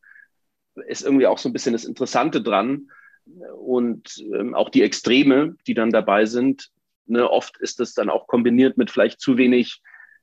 ist 0.88 1.04
irgendwie 1.04 1.28
auch 1.28 1.38
so 1.38 1.50
ein 1.50 1.54
bisschen 1.54 1.74
das 1.74 1.86
Interessante 1.86 2.42
dran. 2.42 2.90
Und 3.58 4.18
ähm, 4.34 4.54
auch 4.54 4.70
die 4.70 4.82
Extreme, 4.82 5.56
die 5.66 5.74
dann 5.74 5.92
dabei 5.92 6.26
sind, 6.26 6.70
ne, 7.06 7.30
oft 7.30 7.58
ist 7.58 7.80
das 7.80 7.94
dann 7.94 8.10
auch 8.10 8.28
kombiniert 8.28 8.78
mit 8.78 8.92
vielleicht 8.92 9.22
zu 9.22 9.38
wenig 9.38 9.82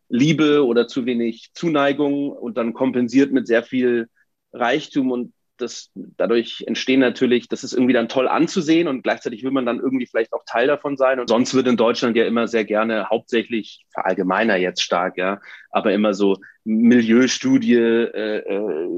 Liebe 0.08 0.66
oder 0.66 0.86
zu 0.88 1.06
wenig 1.06 1.50
Zuneigung 1.54 2.30
und 2.30 2.56
dann 2.56 2.74
kompensiert 2.74 3.32
mit 3.32 3.46
sehr 3.46 3.62
viel 3.62 4.08
Reichtum 4.52 5.12
und 5.12 5.32
das, 5.60 5.90
dadurch 5.94 6.64
entstehen 6.66 7.00
natürlich, 7.00 7.48
das 7.48 7.64
ist 7.64 7.72
irgendwie 7.72 7.92
dann 7.92 8.08
toll 8.08 8.28
anzusehen 8.28 8.88
und 8.88 9.02
gleichzeitig 9.02 9.44
will 9.44 9.50
man 9.50 9.66
dann 9.66 9.78
irgendwie 9.78 10.06
vielleicht 10.06 10.32
auch 10.32 10.44
Teil 10.46 10.66
davon 10.66 10.96
sein. 10.96 11.20
Und 11.20 11.28
sonst 11.28 11.54
wird 11.54 11.66
in 11.66 11.76
Deutschland 11.76 12.16
ja 12.16 12.24
immer 12.24 12.48
sehr 12.48 12.64
gerne 12.64 13.08
hauptsächlich, 13.08 13.86
verallgemeiner 13.92 14.56
jetzt 14.56 14.82
stark, 14.82 15.16
ja, 15.16 15.40
aber 15.70 15.92
immer 15.92 16.14
so 16.14 16.36
Milieustudie, 16.64 17.74
äh, 17.74 18.38
äh, 18.38 18.88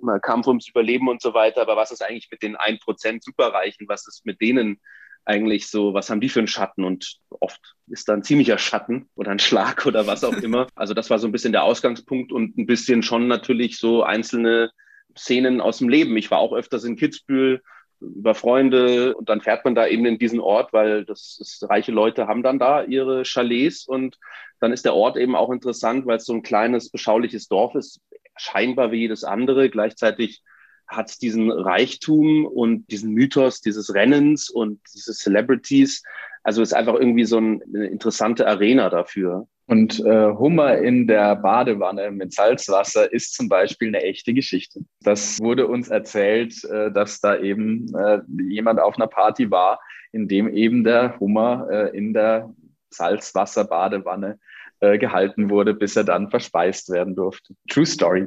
immer 0.00 0.20
Kampf 0.20 0.46
ums 0.46 0.68
Überleben 0.68 1.08
und 1.08 1.22
so 1.22 1.34
weiter. 1.34 1.62
Aber 1.62 1.76
was 1.76 1.90
ist 1.90 2.02
eigentlich 2.02 2.28
mit 2.30 2.42
den 2.42 2.56
1% 2.56 3.22
Superreichen? 3.22 3.88
Was 3.88 4.06
ist 4.06 4.26
mit 4.26 4.40
denen 4.40 4.80
eigentlich 5.24 5.68
so, 5.68 5.94
was 5.94 6.10
haben 6.10 6.20
die 6.20 6.28
für 6.28 6.40
einen 6.40 6.48
Schatten? 6.48 6.84
Und 6.84 7.18
oft 7.40 7.60
ist 7.86 8.08
da 8.08 8.14
ein 8.14 8.22
ziemlicher 8.22 8.58
Schatten 8.58 9.08
oder 9.14 9.30
ein 9.30 9.38
Schlag 9.38 9.86
oder 9.86 10.06
was 10.06 10.24
auch 10.24 10.36
immer. 10.42 10.66
Also 10.74 10.94
das 10.94 11.10
war 11.10 11.18
so 11.18 11.26
ein 11.26 11.32
bisschen 11.32 11.52
der 11.52 11.64
Ausgangspunkt 11.64 12.32
und 12.32 12.58
ein 12.58 12.66
bisschen 12.66 13.02
schon 13.02 13.28
natürlich 13.28 13.78
so 13.78 14.02
einzelne 14.02 14.70
Szenen 15.16 15.60
aus 15.60 15.78
dem 15.78 15.88
Leben. 15.88 16.16
Ich 16.16 16.30
war 16.30 16.38
auch 16.38 16.52
öfters 16.52 16.84
in 16.84 16.96
Kitzbühel 16.96 17.62
über 18.00 18.34
Freunde 18.34 19.14
und 19.16 19.28
dann 19.28 19.40
fährt 19.40 19.64
man 19.64 19.74
da 19.74 19.86
eben 19.86 20.04
in 20.06 20.18
diesen 20.18 20.40
Ort, 20.40 20.72
weil 20.72 21.04
das 21.04 21.38
ist, 21.40 21.68
reiche 21.68 21.92
Leute 21.92 22.26
haben 22.26 22.42
dann 22.42 22.58
da 22.58 22.82
ihre 22.82 23.22
Chalets 23.24 23.86
und 23.86 24.18
dann 24.60 24.72
ist 24.72 24.84
der 24.84 24.94
Ort 24.94 25.16
eben 25.16 25.36
auch 25.36 25.50
interessant, 25.50 26.06
weil 26.06 26.18
es 26.18 26.24
so 26.24 26.34
ein 26.34 26.42
kleines, 26.42 26.90
beschauliches 26.90 27.48
Dorf 27.48 27.74
ist, 27.74 28.00
scheinbar 28.36 28.92
wie 28.92 29.00
jedes 29.00 29.24
andere. 29.24 29.70
Gleichzeitig 29.70 30.42
hat 30.86 31.08
es 31.08 31.18
diesen 31.18 31.50
Reichtum 31.50 32.46
und 32.46 32.86
diesen 32.90 33.12
Mythos 33.12 33.60
dieses 33.60 33.94
Rennens 33.94 34.50
und 34.50 34.80
diese 34.94 35.12
Celebrities. 35.12 36.02
Also 36.42 36.62
ist 36.62 36.74
einfach 36.74 36.94
irgendwie 36.94 37.24
so 37.24 37.38
ein, 37.38 37.62
eine 37.74 37.86
interessante 37.86 38.46
Arena 38.46 38.90
dafür. 38.90 39.48
Und 39.66 40.00
äh, 40.00 40.30
Hummer 40.32 40.78
in 40.78 41.06
der 41.06 41.36
Badewanne 41.36 42.10
mit 42.10 42.34
Salzwasser 42.34 43.10
ist 43.10 43.34
zum 43.34 43.48
Beispiel 43.48 43.88
eine 43.88 44.02
echte 44.02 44.34
Geschichte. 44.34 44.80
Das 45.00 45.40
wurde 45.40 45.66
uns 45.66 45.88
erzählt, 45.88 46.62
äh, 46.64 46.92
dass 46.92 47.20
da 47.20 47.38
eben 47.38 47.86
äh, 47.94 48.20
jemand 48.50 48.78
auf 48.80 48.96
einer 48.96 49.06
Party 49.06 49.50
war, 49.50 49.80
in 50.12 50.28
dem 50.28 50.48
eben 50.48 50.84
der 50.84 51.18
Hummer 51.18 51.66
äh, 51.70 51.96
in 51.96 52.12
der 52.12 52.54
Salzwasserbadewanne 52.90 54.38
äh, 54.80 54.98
gehalten 54.98 55.48
wurde, 55.48 55.72
bis 55.72 55.96
er 55.96 56.04
dann 56.04 56.28
verspeist 56.28 56.90
werden 56.90 57.14
durfte. 57.14 57.54
True 57.68 57.86
Story. 57.86 58.26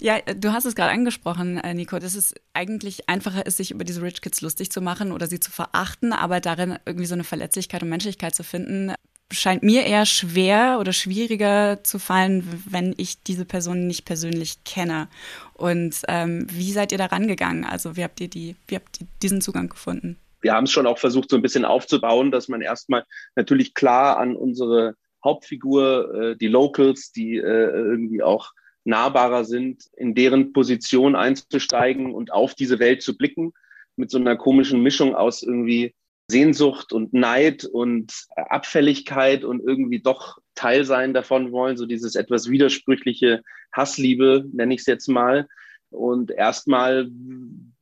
Ja, 0.00 0.20
du 0.20 0.52
hast 0.52 0.64
es 0.64 0.74
gerade 0.74 0.92
angesprochen, 0.92 1.58
äh, 1.58 1.74
Nico, 1.74 1.98
dass 1.98 2.14
es 2.14 2.34
eigentlich 2.54 3.08
einfacher 3.08 3.44
ist, 3.46 3.56
sich 3.56 3.72
über 3.72 3.84
diese 3.84 4.00
Rich 4.00 4.20
Kids 4.20 4.40
lustig 4.42 4.70
zu 4.70 4.80
machen 4.80 5.12
oder 5.12 5.26
sie 5.26 5.40
zu 5.40 5.50
verachten, 5.50 6.12
aber 6.12 6.40
darin 6.40 6.78
irgendwie 6.86 7.06
so 7.06 7.14
eine 7.14 7.24
Verletzlichkeit 7.24 7.82
und 7.82 7.88
Menschlichkeit 7.88 8.34
zu 8.34 8.44
finden, 8.44 8.92
scheint 9.32 9.62
mir 9.62 9.84
eher 9.84 10.06
schwer 10.06 10.78
oder 10.80 10.92
schwieriger 10.92 11.82
zu 11.82 11.98
fallen, 11.98 12.62
wenn 12.68 12.94
ich 12.96 13.22
diese 13.22 13.44
Person 13.44 13.86
nicht 13.86 14.04
persönlich 14.04 14.64
kenne. 14.64 15.08
Und 15.54 16.02
ähm, 16.08 16.46
wie 16.50 16.72
seid 16.72 16.92
ihr 16.92 16.98
da 16.98 17.06
rangegangen? 17.06 17.64
Also 17.64 17.96
wie 17.96 18.04
habt 18.04 18.20
ihr 18.20 18.28
die, 18.28 18.56
wie 18.68 18.76
habt 18.76 19.00
ihr 19.00 19.06
diesen 19.22 19.40
Zugang 19.40 19.68
gefunden? 19.68 20.16
Wir 20.40 20.54
haben 20.54 20.64
es 20.64 20.72
schon 20.72 20.86
auch 20.86 20.98
versucht, 20.98 21.30
so 21.30 21.36
ein 21.36 21.42
bisschen 21.42 21.64
aufzubauen, 21.64 22.30
dass 22.30 22.48
man 22.48 22.60
erstmal 22.60 23.04
natürlich 23.36 23.74
klar 23.74 24.18
an 24.18 24.36
unsere 24.36 24.96
Hauptfigur, 25.24 26.14
äh, 26.14 26.36
die 26.36 26.48
Locals, 26.48 27.12
die 27.12 27.36
äh, 27.36 27.40
irgendwie 27.42 28.22
auch 28.22 28.52
nahbarer 28.84 29.44
sind, 29.44 29.84
in 29.96 30.14
deren 30.14 30.52
Position 30.52 31.14
einzusteigen 31.14 32.12
und 32.12 32.32
auf 32.32 32.54
diese 32.54 32.80
Welt 32.80 33.02
zu 33.02 33.16
blicken, 33.16 33.52
mit 33.96 34.10
so 34.10 34.18
einer 34.18 34.36
komischen 34.36 34.82
Mischung 34.82 35.14
aus 35.14 35.42
irgendwie 35.42 35.94
Sehnsucht 36.32 36.92
und 36.92 37.12
Neid 37.12 37.64
und 37.64 38.12
Abfälligkeit 38.34 39.44
und 39.44 39.60
irgendwie 39.60 40.00
doch 40.00 40.38
Teil 40.54 40.84
sein 40.84 41.14
davon 41.14 41.52
wollen, 41.52 41.76
so 41.76 41.86
dieses 41.86 42.16
etwas 42.16 42.50
widersprüchliche 42.50 43.42
Hassliebe, 43.72 44.44
nenne 44.52 44.74
ich 44.74 44.80
es 44.80 44.86
jetzt 44.86 45.08
mal. 45.08 45.46
Und 45.90 46.30
erstmal 46.30 47.08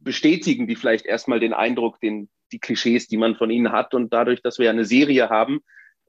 bestätigen 0.00 0.66
die 0.66 0.76
vielleicht 0.76 1.06
erstmal 1.06 1.40
den 1.40 1.52
Eindruck, 1.52 2.00
den, 2.00 2.28
die 2.52 2.58
Klischees, 2.58 3.06
die 3.06 3.16
man 3.16 3.36
von 3.36 3.50
ihnen 3.50 3.72
hat. 3.72 3.94
Und 3.94 4.12
dadurch, 4.12 4.42
dass 4.42 4.58
wir 4.58 4.66
ja 4.66 4.72
eine 4.72 4.84
Serie 4.84 5.30
haben 5.30 5.60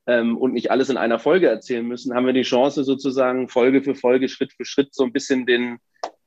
ähm, 0.07 0.35
und 0.35 0.53
nicht 0.53 0.71
alles 0.71 0.89
in 0.89 0.97
einer 0.97 1.19
Folge 1.19 1.47
erzählen 1.47 1.87
müssen, 1.87 2.15
haben 2.15 2.25
wir 2.25 2.33
die 2.33 2.41
Chance 2.41 2.83
sozusagen 2.83 3.49
Folge 3.49 3.83
für 3.83 3.95
Folge, 3.95 4.27
Schritt 4.27 4.51
für 4.53 4.65
Schritt 4.65 4.93
so 4.93 5.03
ein 5.03 5.13
bisschen 5.13 5.45
den, 5.45 5.77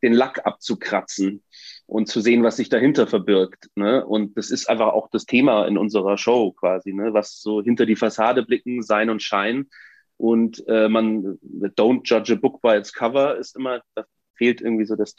den 0.02 0.12
Lack 0.12 0.46
abzukratzen 0.46 1.42
und 1.86 2.08
zu 2.08 2.20
sehen, 2.20 2.42
was 2.42 2.56
sich 2.56 2.68
dahinter 2.68 3.06
verbirgt. 3.06 3.68
Ne? 3.74 4.04
Und 4.04 4.36
das 4.36 4.50
ist 4.50 4.68
einfach 4.68 4.92
auch 4.92 5.08
das 5.10 5.26
Thema 5.26 5.66
in 5.66 5.78
unserer 5.78 6.16
Show 6.16 6.52
quasi, 6.52 6.92
ne? 6.92 7.12
was 7.12 7.40
so 7.40 7.62
hinter 7.62 7.86
die 7.86 7.96
Fassade 7.96 8.42
blicken, 8.42 8.82
Sein 8.82 9.10
und 9.10 9.22
Schein. 9.22 9.68
Und 10.16 10.66
äh, 10.68 10.88
man, 10.88 11.38
don't 11.76 12.02
judge 12.04 12.32
a 12.32 12.36
book 12.36 12.62
by 12.62 12.76
its 12.76 12.92
cover 12.92 13.36
ist 13.36 13.56
immer, 13.56 13.82
da 13.94 14.04
fehlt 14.36 14.60
irgendwie 14.60 14.84
so 14.84 14.96
das, 14.96 15.14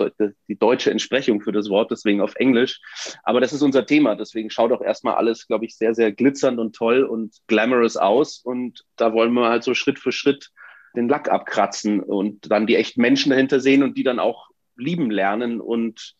die 0.48 0.58
deutsche 0.58 0.92
Entsprechung 0.92 1.42
für 1.42 1.52
das 1.52 1.70
Wort, 1.70 1.92
deswegen 1.92 2.22
auf 2.22 2.36
Englisch. 2.36 2.82
Aber 3.24 3.40
das 3.40 3.54
ist 3.54 3.62
unser 3.62 3.86
Thema, 3.86 4.16
deswegen 4.16 4.50
schaut 4.50 4.72
auch 4.72 4.82
erstmal 4.82 5.16
alles, 5.16 5.48
glaube 5.48 5.66
ich, 5.66 5.78
sehr, 5.78 5.96
sehr 5.96 6.12
glitzernd 6.12 6.60
und 6.60 6.76
toll 6.76 7.04
und 7.04 7.36
glamorous 7.48 7.98
aus. 7.98 8.40
Und 8.40 8.84
da 8.96 9.14
wollen 9.14 9.34
wir 9.34 9.50
halt 9.50 9.64
so 9.64 9.74
Schritt 9.74 10.00
für 10.00 10.12
Schritt 10.12 10.52
den 10.96 11.10
Lack 11.10 11.30
abkratzen 11.30 12.02
und 12.02 12.50
dann 12.52 12.68
die 12.68 12.76
echten 12.76 13.02
Menschen 13.02 13.30
dahinter 13.30 13.60
sehen 13.60 13.84
und 13.84 13.98
die 13.98 14.04
dann 14.04 14.20
auch 14.20 14.50
lieben 14.78 15.12
lernen 15.12 15.62
und 15.62 16.16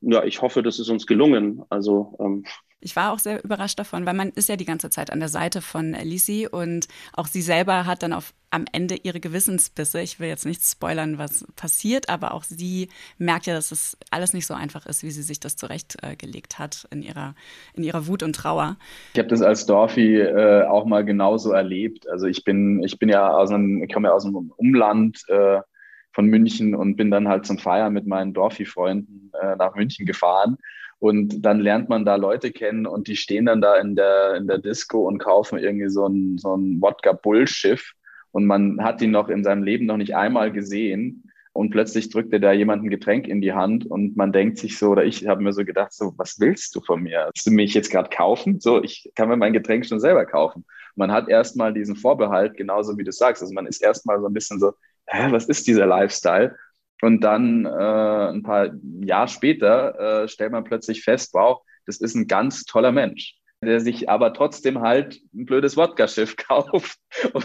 ja, 0.00 0.24
ich 0.24 0.42
hoffe, 0.42 0.62
das 0.62 0.78
ist 0.78 0.88
uns 0.88 1.06
gelungen. 1.06 1.62
Also 1.70 2.16
ähm, 2.20 2.44
ich 2.80 2.94
war 2.94 3.12
auch 3.12 3.18
sehr 3.18 3.42
überrascht 3.42 3.78
davon, 3.78 4.06
weil 4.06 4.14
man 4.14 4.30
ist 4.30 4.48
ja 4.48 4.54
die 4.54 4.64
ganze 4.64 4.88
Zeit 4.88 5.10
an 5.10 5.18
der 5.18 5.28
Seite 5.28 5.62
von 5.62 5.94
Lisi 5.94 6.46
und 6.48 6.86
auch 7.12 7.26
sie 7.26 7.42
selber 7.42 7.86
hat 7.86 8.04
dann 8.04 8.12
auf, 8.12 8.32
am 8.50 8.66
Ende 8.72 8.94
ihre 9.02 9.18
Gewissensbisse. 9.18 10.00
Ich 10.00 10.20
will 10.20 10.28
jetzt 10.28 10.46
nicht 10.46 10.62
spoilern, 10.62 11.18
was 11.18 11.44
passiert, 11.56 12.08
aber 12.08 12.32
auch 12.32 12.44
sie 12.44 12.88
merkt 13.18 13.46
ja, 13.46 13.54
dass 13.54 13.72
es 13.72 13.98
alles 14.12 14.32
nicht 14.32 14.46
so 14.46 14.54
einfach 14.54 14.86
ist, 14.86 15.02
wie 15.02 15.10
sie 15.10 15.22
sich 15.22 15.40
das 15.40 15.56
zurechtgelegt 15.56 16.54
äh, 16.54 16.62
hat 16.62 16.86
in 16.92 17.02
ihrer, 17.02 17.34
in 17.74 17.82
ihrer 17.82 18.06
Wut 18.06 18.22
und 18.22 18.36
Trauer. 18.36 18.76
Ich 19.14 19.18
habe 19.18 19.28
das 19.28 19.42
als 19.42 19.66
Dorfi 19.66 20.16
äh, 20.20 20.64
auch 20.64 20.84
mal 20.84 21.04
genauso 21.04 21.50
erlebt. 21.50 22.08
Also 22.08 22.26
ich 22.28 22.44
bin, 22.44 22.82
ich 22.84 23.00
bin 23.00 23.08
ja 23.08 23.28
aus 23.32 23.50
einem, 23.50 23.82
ich 23.82 23.92
komme 23.92 24.08
ja 24.08 24.14
aus 24.14 24.24
einem 24.24 24.52
Umland. 24.56 25.24
Äh, 25.28 25.62
von 26.18 26.26
München 26.26 26.74
und 26.74 26.96
bin 26.96 27.12
dann 27.12 27.28
halt 27.28 27.46
zum 27.46 27.58
Feiern 27.58 27.92
mit 27.92 28.08
meinen 28.08 28.34
Dorfi-Freunden 28.34 29.30
äh, 29.40 29.54
nach 29.54 29.76
München 29.76 30.04
gefahren. 30.04 30.56
Und 30.98 31.42
dann 31.42 31.60
lernt 31.60 31.88
man 31.88 32.04
da 32.04 32.16
Leute 32.16 32.50
kennen 32.50 32.86
und 32.86 33.06
die 33.06 33.14
stehen 33.14 33.46
dann 33.46 33.60
da 33.60 33.76
in 33.76 33.94
der, 33.94 34.34
in 34.34 34.48
der 34.48 34.58
Disco 34.58 35.06
und 35.06 35.18
kaufen 35.18 35.60
irgendwie 35.60 35.88
so 35.88 36.08
ein, 36.08 36.36
so 36.36 36.56
ein 36.56 36.80
Wodka-Bullschiff. 36.82 37.92
Und 38.32 38.46
man 38.46 38.82
hat 38.82 39.00
ihn 39.00 39.12
noch 39.12 39.28
in 39.28 39.44
seinem 39.44 39.62
Leben 39.62 39.86
noch 39.86 39.96
nicht 39.96 40.16
einmal 40.16 40.50
gesehen. 40.50 41.22
Und 41.52 41.70
plötzlich 41.70 42.10
drückt 42.10 42.32
er 42.32 42.40
da 42.40 42.50
jemand 42.50 42.82
ein 42.82 42.90
Getränk 42.90 43.28
in 43.28 43.40
die 43.40 43.52
Hand 43.52 43.86
und 43.86 44.16
man 44.16 44.32
denkt 44.32 44.58
sich 44.58 44.76
so, 44.76 44.90
oder 44.90 45.04
ich 45.04 45.24
habe 45.28 45.40
mir 45.40 45.52
so 45.52 45.64
gedacht, 45.64 45.92
so, 45.92 46.14
was 46.16 46.40
willst 46.40 46.74
du 46.74 46.80
von 46.80 47.00
mir? 47.00 47.26
Willst 47.32 47.46
du 47.46 47.52
mich 47.52 47.74
jetzt 47.74 47.92
gerade 47.92 48.10
kaufen? 48.10 48.58
So, 48.58 48.82
ich 48.82 49.08
kann 49.14 49.28
mir 49.28 49.36
mein 49.36 49.52
Getränk 49.52 49.86
schon 49.86 50.00
selber 50.00 50.26
kaufen. 50.26 50.64
Man 50.96 51.12
hat 51.12 51.28
erstmal 51.28 51.72
diesen 51.72 51.94
Vorbehalt, 51.94 52.56
genauso 52.56 52.98
wie 52.98 53.04
du 53.04 53.12
sagst. 53.12 53.40
Also 53.40 53.54
man 53.54 53.66
ist 53.66 53.80
erstmal 53.80 54.20
so 54.20 54.26
ein 54.26 54.32
bisschen 54.32 54.58
so, 54.58 54.72
hä, 55.08 55.28
was 55.30 55.46
ist 55.46 55.66
dieser 55.66 55.86
Lifestyle? 55.86 56.56
Und 57.00 57.22
dann 57.22 57.64
äh, 57.64 57.68
ein 57.68 58.42
paar 58.42 58.70
Jahre 59.00 59.28
später 59.28 60.24
äh, 60.24 60.28
stellt 60.28 60.52
man 60.52 60.64
plötzlich 60.64 61.02
fest, 61.02 61.32
wow, 61.32 61.60
das 61.86 62.00
ist 62.00 62.14
ein 62.14 62.26
ganz 62.26 62.64
toller 62.64 62.90
Mensch, 62.90 63.36
der 63.62 63.80
sich 63.80 64.08
aber 64.10 64.32
trotzdem 64.34 64.80
halt 64.80 65.20
ein 65.32 65.46
blödes 65.46 65.76
Wodka-Schiff 65.76 66.36
kauft 66.48 66.98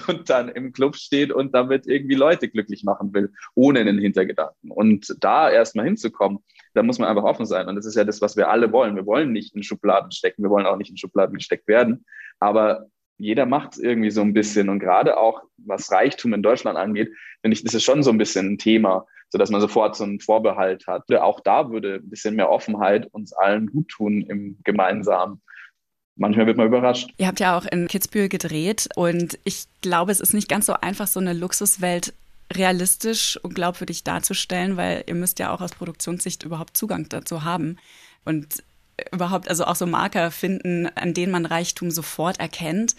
und 0.08 0.29
dann 0.29 0.50
im 0.50 0.74
Club 0.74 0.96
steht 0.96 1.32
und 1.32 1.53
damit 1.53 1.86
irgendwie 1.86 2.15
Leute 2.15 2.50
glücklich 2.50 2.84
machen 2.84 3.13
will, 3.13 3.32
ohne 3.53 3.79
einen 3.79 4.00
Hintergedanken. 4.00 4.72
Und 4.72 5.15
da 5.20 5.51
erstmal 5.51 5.86
hinzukommen, 5.86 6.39
da 6.74 6.82
muss 6.82 6.98
man 6.98 7.08
einfach 7.08 7.24
offen 7.24 7.46
sein. 7.46 7.67
Und 7.67 7.75
das 7.75 7.86
ist 7.86 7.96
ja 7.96 8.03
das, 8.03 8.22
was 8.22 8.36
wir 8.36 8.50
alle 8.50 8.72
wollen. 8.72 8.96
Wir 8.96 9.05
wollen 9.05 9.32
nicht 9.32 9.55
in 9.55 9.62
Schubladen 9.62 10.12
stecken, 10.12 10.41
wir 10.41 10.50
wollen 10.50 10.65
auch 10.65 10.77
nicht 10.77 10.89
in 10.89 10.98
Schubladen 10.98 11.36
gesteckt 11.36 11.67
werden. 11.67 12.05
Aber 12.39 12.88
jeder 13.17 13.46
macht 13.46 13.74
es 13.74 13.79
irgendwie 13.79 14.12
so 14.12 14.22
ein 14.22 14.34
bisschen. 14.34 14.70
Und 14.70 14.79
gerade 14.79 15.17
auch, 15.17 15.41
was 15.58 15.91
Reichtum 15.91 16.34
in 16.34 16.43
Deutschland 16.43 16.77
angeht, 16.77 17.12
finde 17.41 17.55
ich, 17.55 17.63
das 17.63 17.74
ist 17.74 17.84
schon 17.84 18.03
so 18.03 18.10
ein 18.10 18.17
bisschen 18.17 18.53
ein 18.53 18.58
Thema, 18.58 19.05
so 19.29 19.38
dass 19.38 19.50
man 19.50 19.62
sofort 19.62 19.96
so 19.96 20.03
einen 20.03 20.20
Vorbehalt 20.20 20.86
hat. 20.88 21.12
Auch 21.13 21.39
da 21.39 21.70
würde 21.70 21.96
ein 21.96 22.10
bisschen 22.10 22.36
mehr 22.36 22.50
Offenheit 22.50 23.08
uns 23.12 23.34
allen 23.34 23.67
gut 23.67 23.89
tun 23.89 24.22
im 24.29 24.58
Gemeinsamen. 24.63 25.41
Manchmal 26.15 26.46
wird 26.46 26.58
man 26.58 26.67
überrascht. 26.67 27.12
Ihr 27.17 27.27
habt 27.27 27.39
ja 27.39 27.58
auch 27.58 27.65
in 27.65 27.88
Kitzbühel 27.88 28.29
gedreht 28.29 28.88
und 28.96 29.39
ich 29.46 29.65
glaube, 29.82 30.12
es 30.12 30.20
ist 30.20 30.34
nicht 30.34 30.48
ganz 30.48 30.67
so 30.67 30.74
einfach, 30.74 31.08
so 31.08 31.20
eine 31.20 31.34
Luxuswelt 31.34 32.13
realistisch 32.53 33.39
und 33.41 33.55
glaubwürdig 33.55 34.03
darzustellen, 34.03 34.77
weil 34.77 35.03
ihr 35.08 35.15
müsst 35.15 35.39
ja 35.39 35.51
auch 35.51 35.62
aus 35.62 35.72
Produktionssicht 35.72 36.43
überhaupt 36.43 36.77
Zugang 36.77 37.08
dazu 37.10 37.43
haben 37.43 37.77
und 38.25 38.63
überhaupt 39.12 39.50
also 39.50 39.66
auch 39.66 39.76
so 39.76 39.86
Marker 39.86 40.32
finden, 40.32 40.88
an 40.96 41.14
denen 41.14 41.32
man 41.32 41.46
Reichtum 41.46 41.92
sofort 41.92 42.40
erkennt. 42.40 42.96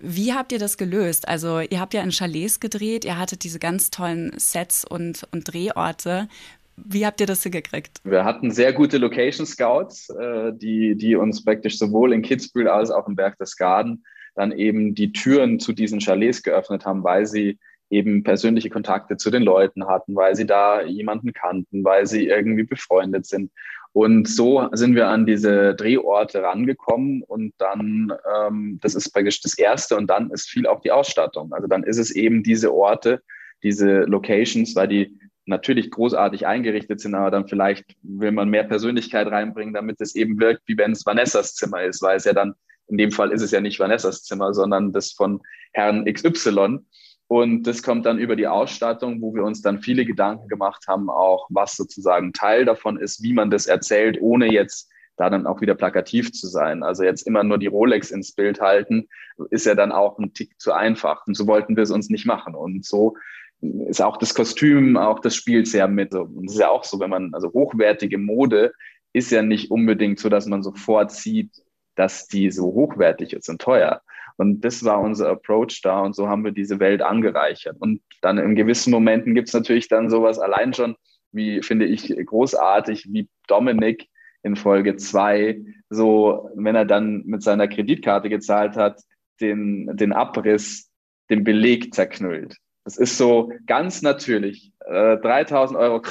Wie 0.00 0.32
habt 0.32 0.52
ihr 0.52 0.58
das 0.58 0.76
gelöst? 0.76 1.28
Also 1.28 1.60
ihr 1.60 1.80
habt 1.80 1.94
ja 1.94 2.02
in 2.02 2.10
Chalets 2.10 2.60
gedreht, 2.60 3.04
ihr 3.04 3.18
hattet 3.18 3.44
diese 3.44 3.58
ganz 3.58 3.90
tollen 3.90 4.32
Sets 4.38 4.84
und, 4.84 5.26
und 5.32 5.52
Drehorte. 5.52 6.28
Wie 6.76 7.06
habt 7.06 7.20
ihr 7.20 7.26
das 7.26 7.42
hingekriegt? 7.42 8.00
Wir 8.04 8.24
hatten 8.24 8.50
sehr 8.50 8.72
gute 8.72 8.98
Location 8.98 9.46
Scouts, 9.46 10.10
äh, 10.10 10.52
die, 10.54 10.96
die 10.96 11.14
uns 11.14 11.44
praktisch 11.44 11.78
sowohl 11.78 12.12
in 12.12 12.22
Kitzbühel 12.22 12.68
als 12.68 12.90
auch 12.90 13.06
im 13.06 13.14
Berchtesgaden 13.14 14.04
dann 14.34 14.52
eben 14.52 14.94
die 14.94 15.12
Türen 15.12 15.60
zu 15.60 15.72
diesen 15.72 16.00
Chalets 16.00 16.42
geöffnet 16.42 16.84
haben, 16.84 17.04
weil 17.04 17.26
sie 17.26 17.58
eben 17.90 18.24
persönliche 18.24 18.70
Kontakte 18.70 19.16
zu 19.16 19.30
den 19.30 19.42
Leuten 19.42 19.86
hatten, 19.86 20.16
weil 20.16 20.34
sie 20.34 20.46
da 20.46 20.82
jemanden 20.82 21.32
kannten, 21.32 21.84
weil 21.84 22.06
sie 22.06 22.26
irgendwie 22.26 22.64
befreundet 22.64 23.26
sind. 23.26 23.52
Und 23.94 24.26
so 24.26 24.68
sind 24.72 24.96
wir 24.96 25.06
an 25.06 25.24
diese 25.24 25.76
Drehorte 25.76 26.42
rangekommen 26.42 27.22
und 27.22 27.54
dann, 27.58 28.12
ähm, 28.36 28.80
das 28.82 28.96
ist 28.96 29.12
praktisch 29.12 29.40
das 29.40 29.56
Erste 29.56 29.96
und 29.96 30.08
dann 30.08 30.32
ist 30.32 30.50
viel 30.50 30.66
auch 30.66 30.80
die 30.80 30.90
Ausstattung. 30.90 31.52
Also 31.52 31.68
dann 31.68 31.84
ist 31.84 31.98
es 31.98 32.10
eben 32.10 32.42
diese 32.42 32.74
Orte, 32.74 33.22
diese 33.62 34.00
Locations, 34.00 34.74
weil 34.74 34.88
die 34.88 35.16
natürlich 35.46 35.92
großartig 35.92 36.44
eingerichtet 36.44 36.98
sind, 36.98 37.14
aber 37.14 37.30
dann 37.30 37.46
vielleicht 37.46 37.84
will 38.02 38.32
man 38.32 38.48
mehr 38.48 38.64
Persönlichkeit 38.64 39.28
reinbringen, 39.28 39.74
damit 39.74 40.00
es 40.00 40.16
eben 40.16 40.40
wirkt, 40.40 40.62
wie 40.66 40.76
wenn 40.76 40.90
es 40.90 41.06
Vanessas 41.06 41.54
Zimmer 41.54 41.84
ist, 41.84 42.02
weil 42.02 42.16
es 42.16 42.24
ja 42.24 42.32
dann, 42.32 42.54
in 42.88 42.98
dem 42.98 43.12
Fall 43.12 43.30
ist 43.30 43.42
es 43.42 43.52
ja 43.52 43.60
nicht 43.60 43.78
Vanessas 43.78 44.24
Zimmer, 44.24 44.54
sondern 44.54 44.92
das 44.92 45.12
von 45.12 45.40
Herrn 45.72 46.04
XY. 46.04 46.80
Und 47.26 47.64
das 47.64 47.82
kommt 47.82 48.06
dann 48.06 48.18
über 48.18 48.36
die 48.36 48.46
Ausstattung, 48.46 49.20
wo 49.22 49.34
wir 49.34 49.44
uns 49.44 49.62
dann 49.62 49.80
viele 49.80 50.04
Gedanken 50.04 50.48
gemacht 50.48 50.84
haben, 50.86 51.08
auch 51.08 51.46
was 51.50 51.76
sozusagen 51.76 52.32
Teil 52.32 52.64
davon 52.64 52.98
ist, 52.98 53.22
wie 53.22 53.32
man 53.32 53.50
das 53.50 53.66
erzählt, 53.66 54.18
ohne 54.20 54.52
jetzt 54.52 54.90
da 55.16 55.30
dann 55.30 55.46
auch 55.46 55.60
wieder 55.60 55.74
plakativ 55.74 56.32
zu 56.32 56.48
sein. 56.48 56.82
Also 56.82 57.04
jetzt 57.04 57.26
immer 57.26 57.44
nur 57.44 57.58
die 57.58 57.68
Rolex 57.68 58.10
ins 58.10 58.32
Bild 58.32 58.60
halten, 58.60 59.08
ist 59.50 59.66
ja 59.66 59.74
dann 59.74 59.92
auch 59.92 60.18
ein 60.18 60.34
Tick 60.34 60.60
zu 60.60 60.72
einfach. 60.72 61.26
Und 61.26 61.36
so 61.36 61.46
wollten 61.46 61.76
wir 61.76 61.84
es 61.84 61.90
uns 61.90 62.10
nicht 62.10 62.26
machen. 62.26 62.54
Und 62.54 62.84
so 62.84 63.16
ist 63.60 64.02
auch 64.02 64.16
das 64.16 64.34
Kostüm, 64.34 64.96
auch 64.96 65.20
das 65.20 65.34
spielt 65.34 65.68
sehr 65.68 65.88
mit. 65.88 66.14
Und 66.14 66.46
es 66.46 66.54
ist 66.54 66.60
ja 66.60 66.68
auch 66.68 66.84
so, 66.84 67.00
wenn 67.00 67.10
man, 67.10 67.32
also 67.32 67.52
hochwertige 67.52 68.18
Mode 68.18 68.72
ist 69.12 69.30
ja 69.30 69.42
nicht 69.42 69.70
unbedingt 69.70 70.18
so, 70.18 70.28
dass 70.28 70.46
man 70.46 70.62
sofort 70.62 71.12
sieht, 71.12 71.50
dass 71.94 72.26
die 72.26 72.50
so 72.50 72.64
hochwertig 72.64 73.32
ist 73.32 73.48
und 73.48 73.60
teuer. 73.60 74.02
Und 74.36 74.64
das 74.64 74.84
war 74.84 75.00
unser 75.00 75.28
Approach 75.28 75.80
da 75.82 76.00
und 76.00 76.14
so 76.16 76.28
haben 76.28 76.44
wir 76.44 76.52
diese 76.52 76.80
Welt 76.80 77.02
angereichert. 77.02 77.76
Und 77.78 78.00
dann 78.20 78.38
in 78.38 78.56
gewissen 78.56 78.90
Momenten 78.90 79.34
gibt 79.34 79.48
es 79.48 79.54
natürlich 79.54 79.88
dann 79.88 80.10
sowas 80.10 80.38
allein 80.38 80.74
schon, 80.74 80.96
wie 81.32 81.62
finde 81.62 81.86
ich 81.86 82.14
großartig, 82.26 83.08
wie 83.12 83.28
Dominik 83.46 84.08
in 84.42 84.56
Folge 84.56 84.96
zwei, 84.96 85.60
so 85.88 86.50
wenn 86.54 86.74
er 86.76 86.84
dann 86.84 87.22
mit 87.26 87.42
seiner 87.42 87.68
Kreditkarte 87.68 88.28
gezahlt 88.28 88.76
hat, 88.76 89.00
den, 89.40 89.96
den 89.96 90.12
Abriss, 90.12 90.90
den 91.30 91.44
Beleg 91.44 91.94
zerknüllt. 91.94 92.56
Das 92.84 92.98
ist 92.98 93.16
so 93.16 93.50
ganz 93.66 94.02
natürlich. 94.02 94.72
Äh, 94.86 95.16
3000 95.18 95.78
Euro 95.78 96.02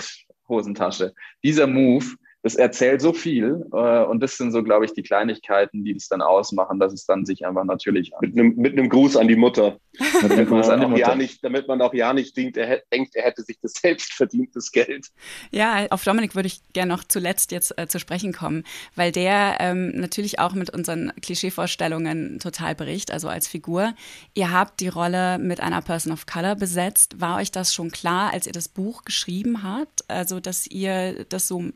Hosentasche. 0.49 1.13
Dieser 1.43 1.67
Move, 1.67 2.05
das 2.43 2.55
erzählt 2.55 3.01
so 3.01 3.13
viel 3.13 3.65
äh, 3.71 4.03
und 4.03 4.19
das 4.19 4.37
sind 4.37 4.51
so, 4.51 4.63
glaube 4.63 4.83
ich, 4.83 4.93
die 4.93 5.01
Kleinigkeiten, 5.01 5.85
die 5.85 5.95
es 5.95 6.09
dann 6.09 6.21
ausmachen, 6.21 6.77
dass 6.77 6.91
es 6.91 7.05
dann 7.05 7.25
sich 7.25 7.45
einfach 7.45 7.63
natürlich 7.63 8.11
mit 8.19 8.37
einem, 8.37 8.55
mit 8.57 8.73
einem 8.73 8.89
Gruß 8.89 9.15
an 9.15 9.29
die 9.29 9.37
Mutter. 9.37 9.77
mit 10.21 10.31
einem 10.31 10.45
Gruß 10.45 10.67
an 10.67 10.81
die 10.81 10.87
Mutter. 10.87 10.99
Ja 10.99 11.15
nicht, 11.15 11.41
damit 11.41 11.69
man 11.69 11.81
auch 11.81 11.93
ja 11.93 12.11
nicht 12.13 12.35
denkt 12.35 12.57
er, 12.57 12.81
denkt, 12.91 13.15
er 13.15 13.23
hätte 13.23 13.43
sich 13.43 13.59
das 13.61 13.73
selbst 13.81 14.13
verdientes 14.13 14.71
Geld. 14.73 15.07
Ja, 15.51 15.87
auf 15.89 16.03
Dominik 16.03 16.35
würde 16.35 16.47
ich 16.47 16.61
gerne 16.73 16.91
noch 16.91 17.05
zuletzt 17.05 17.53
jetzt 17.53 17.77
äh, 17.79 17.87
zu 17.87 17.97
sprechen 17.97 18.33
kommen, 18.33 18.65
weil 18.95 19.13
der 19.13 19.57
ähm, 19.61 19.91
natürlich 19.95 20.39
auch 20.39 20.53
mit 20.53 20.69
unseren 20.69 21.13
Klischeevorstellungen 21.21 22.39
total 22.39 22.75
bricht, 22.75 23.11
also 23.11 23.29
als 23.29 23.47
Figur. 23.47 23.93
Ihr 24.33 24.51
habt 24.51 24.81
die 24.81 24.89
Rolle 24.89 25.39
mit 25.39 25.61
einer 25.61 25.81
Person 25.81 26.11
of 26.11 26.25
Color 26.25 26.55
besetzt. 26.55 27.21
War 27.21 27.37
euch 27.37 27.51
das 27.51 27.73
schon 27.73 27.89
klar, 27.89 28.33
als 28.33 28.47
ihr 28.47 28.53
das 28.53 28.67
Buch 28.67 29.05
geschrieben 29.05 29.63
habt? 29.63 30.09
Also, 30.09 30.41
dass 30.41 30.67
ihr 30.67 31.23
das 31.29 31.47
so 31.47 31.71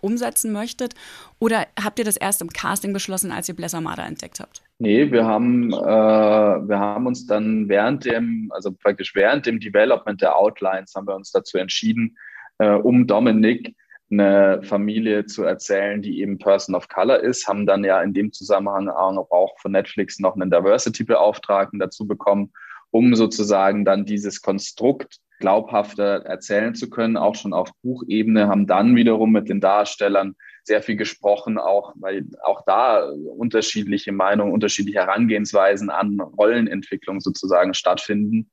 umsetzen 0.00 0.52
möchtet? 0.52 0.94
Oder 1.38 1.66
habt 1.82 1.98
ihr 1.98 2.04
das 2.04 2.16
erst 2.16 2.42
im 2.42 2.50
Casting 2.50 2.92
beschlossen, 2.92 3.32
als 3.32 3.48
ihr 3.48 3.56
Bless 3.56 3.74
Armada 3.74 4.06
entdeckt 4.06 4.40
habt? 4.40 4.62
Nee, 4.78 5.10
wir 5.12 5.24
haben, 5.24 5.72
äh, 5.72 5.76
wir 5.76 6.78
haben 6.78 7.06
uns 7.06 7.26
dann 7.26 7.68
während 7.68 8.04
dem, 8.04 8.50
also 8.54 8.72
praktisch 8.72 9.14
während 9.14 9.46
dem 9.46 9.60
Development 9.60 10.20
der 10.20 10.36
Outlines 10.36 10.94
haben 10.94 11.06
wir 11.06 11.14
uns 11.14 11.30
dazu 11.30 11.58
entschieden, 11.58 12.16
äh, 12.58 12.70
um 12.70 13.06
Dominik 13.06 13.74
eine 14.10 14.62
Familie 14.62 15.26
zu 15.26 15.44
erzählen, 15.44 16.02
die 16.02 16.20
eben 16.20 16.38
Person 16.38 16.74
of 16.74 16.88
Color 16.88 17.20
ist, 17.20 17.48
haben 17.48 17.66
dann 17.66 17.84
ja 17.84 18.02
in 18.02 18.12
dem 18.12 18.32
Zusammenhang 18.32 18.88
auch 18.88 19.58
von 19.60 19.72
Netflix 19.72 20.18
noch 20.20 20.34
einen 20.34 20.50
Diversity-Beauftragten 20.50 21.78
dazu 21.78 22.06
bekommen, 22.06 22.52
um 22.90 23.14
sozusagen 23.14 23.84
dann 23.84 24.04
dieses 24.04 24.40
Konstrukt 24.40 25.18
glaubhafter 25.38 26.24
erzählen 26.24 26.74
zu 26.74 26.88
können, 26.90 27.16
auch 27.16 27.34
schon 27.34 27.52
auf 27.52 27.70
Buchebene, 27.82 28.48
haben 28.48 28.66
dann 28.66 28.96
wiederum 28.96 29.32
mit 29.32 29.48
den 29.48 29.60
Darstellern 29.60 30.36
sehr 30.62 30.82
viel 30.82 30.96
gesprochen, 30.96 31.58
auch 31.58 31.92
weil 31.96 32.26
auch 32.42 32.62
da 32.64 33.04
unterschiedliche 33.36 34.12
Meinungen, 34.12 34.52
unterschiedliche 34.52 35.00
Herangehensweisen 35.00 35.90
an 35.90 36.20
Rollenentwicklung 36.20 37.20
sozusagen 37.20 37.74
stattfinden. 37.74 38.50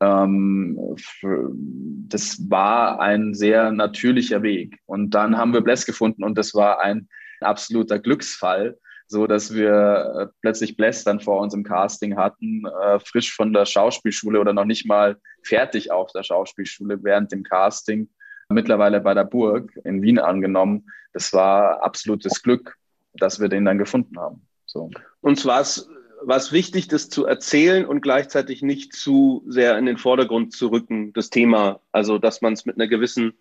Ähm, 0.00 0.96
das 2.08 2.50
war 2.50 3.00
ein 3.00 3.34
sehr 3.34 3.70
natürlicher 3.72 4.42
Weg. 4.42 4.78
Und 4.86 5.10
dann 5.10 5.36
haben 5.36 5.52
wir 5.52 5.60
Bless 5.60 5.84
gefunden 5.84 6.24
und 6.24 6.38
das 6.38 6.54
war 6.54 6.80
ein 6.80 7.08
absoluter 7.40 7.98
Glücksfall, 7.98 8.78
so 9.10 9.26
dass 9.26 9.52
wir 9.52 9.72
äh, 9.72 10.26
plötzlich 10.40 10.76
Bless 10.76 11.02
dann 11.02 11.18
vor 11.18 11.40
uns 11.40 11.52
im 11.52 11.64
Casting 11.64 12.16
hatten, 12.16 12.64
äh, 12.64 13.00
frisch 13.00 13.34
von 13.34 13.52
der 13.52 13.66
Schauspielschule 13.66 14.38
oder 14.38 14.52
noch 14.52 14.64
nicht 14.64 14.86
mal 14.86 15.16
fertig 15.42 15.90
auf 15.90 16.12
der 16.12 16.22
Schauspielschule 16.22 17.02
während 17.02 17.32
dem 17.32 17.42
Casting, 17.42 18.08
mittlerweile 18.48 19.00
bei 19.00 19.12
der 19.12 19.24
Burg 19.24 19.76
in 19.82 20.00
Wien 20.00 20.20
angenommen. 20.20 20.86
Das 21.12 21.32
war 21.32 21.82
absolutes 21.82 22.40
Glück, 22.40 22.76
dass 23.14 23.40
wir 23.40 23.48
den 23.48 23.64
dann 23.64 23.78
gefunden 23.78 24.16
haben. 24.16 24.46
So. 24.64 24.90
Uns 25.20 25.44
war 25.44 25.60
es 25.60 25.90
was 26.22 26.52
wichtig, 26.52 26.86
das 26.86 27.08
zu 27.08 27.26
erzählen 27.26 27.86
und 27.86 28.02
gleichzeitig 28.02 28.62
nicht 28.62 28.92
zu 28.92 29.42
sehr 29.48 29.76
in 29.76 29.86
den 29.86 29.96
Vordergrund 29.96 30.52
zu 30.52 30.68
rücken, 30.68 31.12
das 31.14 31.30
Thema. 31.30 31.80
Also, 31.90 32.18
dass 32.18 32.42
man 32.42 32.52
es 32.52 32.64
mit 32.64 32.76
einer 32.76 32.86
gewissen 32.86 33.32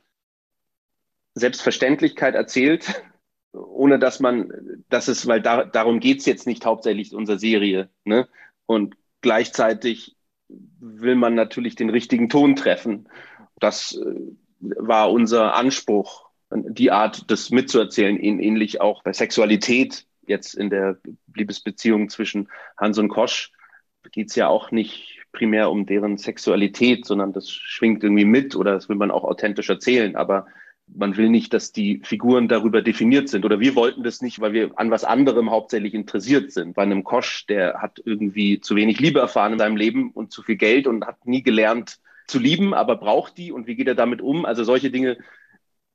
Selbstverständlichkeit 1.36 2.34
erzählt, 2.34 3.04
ohne 3.54 4.00
dass 4.00 4.20
man, 4.20 4.84
dass 4.90 5.08
es, 5.08 5.28
weil 5.28 5.42
da, 5.42 5.66
darum 5.66 6.00
geht's 6.00 6.26
jetzt 6.26 6.48
nicht 6.48 6.66
hauptsächlich 6.66 7.12
in 7.12 7.18
unserer 7.18 7.40
Serie. 7.40 7.90
Ne? 8.04 8.28
Und 8.66 8.96
gleichzeitig 9.22 10.16
will 10.80 11.16
man 11.16 11.36
natürlich 11.36 11.76
den 11.76 11.90
richtigen 11.90 12.30
Ton 12.30 12.56
treffen. 12.56 13.10
Das 13.60 13.96
äh, 13.96 14.16
war 14.60 15.12
unser 15.12 15.56
Anspruch, 15.56 16.30
die 16.52 16.92
Art, 16.92 17.30
das 17.30 17.52
mitzuerzählen, 17.52 18.20
ähnlich 18.20 18.82
auch 18.82 19.04
bei 19.04 19.14
Sexualität 19.14 20.06
jetzt 20.26 20.56
in 20.56 20.70
der 20.70 20.98
Liebesbeziehung 21.36 22.10
zwischen 22.10 22.50
Hans 22.78 22.98
und 22.98 23.10
Kosch 23.10 23.52
geht's 24.12 24.36
ja 24.36 24.48
auch 24.48 24.72
nicht 24.72 25.26
primär 25.32 25.70
um 25.70 25.86
deren 25.86 26.18
Sexualität, 26.18 27.06
sondern 27.06 27.34
das 27.34 27.50
schwingt 27.50 28.04
irgendwie 28.04 28.26
mit 28.26 28.56
oder 28.56 28.74
das 28.74 28.90
will 28.90 28.96
man 28.96 29.12
auch 29.12 29.24
authentisch 29.24 29.70
erzählen. 29.70 30.16
Aber 30.16 30.48
man 30.96 31.18
will 31.18 31.30
nicht, 31.30 31.54
dass 31.54 31.72
die 31.72 32.02
Figuren 32.04 32.48
darüber 32.48 32.82
definiert 32.82 33.30
sind. 33.30 33.46
Oder 33.46 33.60
wir 33.60 33.76
wollten 33.76 34.04
das 34.04 34.22
nicht, 34.22 34.40
weil 34.42 34.54
wir 34.54 34.72
an 34.78 34.92
was 34.92 35.04
anderem 35.04 35.52
hauptsächlich 35.52 35.94
interessiert 35.94 36.52
sind. 36.52 36.76
Bei 36.76 36.84
einem 36.84 37.04
Kosch, 37.04 37.46
der 37.48 37.82
hat 37.82 38.02
irgendwie 38.04 38.60
zu 38.60 38.76
wenig 38.76 39.00
Liebe 39.00 39.20
erfahren 39.20 39.54
in 39.54 39.60
seinem 39.60 39.78
Leben 39.78 40.12
und 40.12 40.32
zu 40.32 40.42
viel 40.42 40.58
Geld 40.58 40.88
und 40.88 41.06
hat 41.06 41.26
nie 41.26 41.44
gelernt 41.44 42.00
zu 42.28 42.40
lieben, 42.40 42.74
aber 42.74 42.96
braucht 42.96 43.38
die 43.38 43.52
und 43.52 43.68
wie 43.68 43.76
geht 43.76 43.88
er 43.88 43.96
damit 43.96 44.22
um? 44.22 44.46
Also 44.46 44.64
solche 44.64 44.92
Dinge 44.92 45.18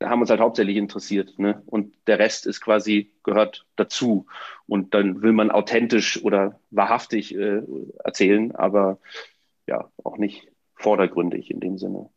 haben 0.02 0.20
uns 0.20 0.30
halt 0.30 0.40
hauptsächlich 0.40 0.76
interessiert. 0.76 1.38
Ne? 1.38 1.62
Und 1.66 1.94
der 2.07 2.18
Rest 2.18 2.46
ist 2.46 2.61
quasi 2.61 3.12
gehört 3.22 3.66
dazu. 3.76 4.26
Und 4.66 4.94
dann 4.94 5.22
will 5.22 5.33
man 5.33 5.50
authentisch 5.50 6.22
oder 6.22 6.61
wahrhaftig 6.70 7.35
äh, 7.35 7.62
erzählen, 8.02 8.54
aber 8.54 8.98
ja, 9.66 9.88
auch 10.02 10.18
nicht 10.18 10.48
vordergründig 10.74 11.50
in 11.50 11.61
dem 11.61 11.78
Sinne. 11.78 12.11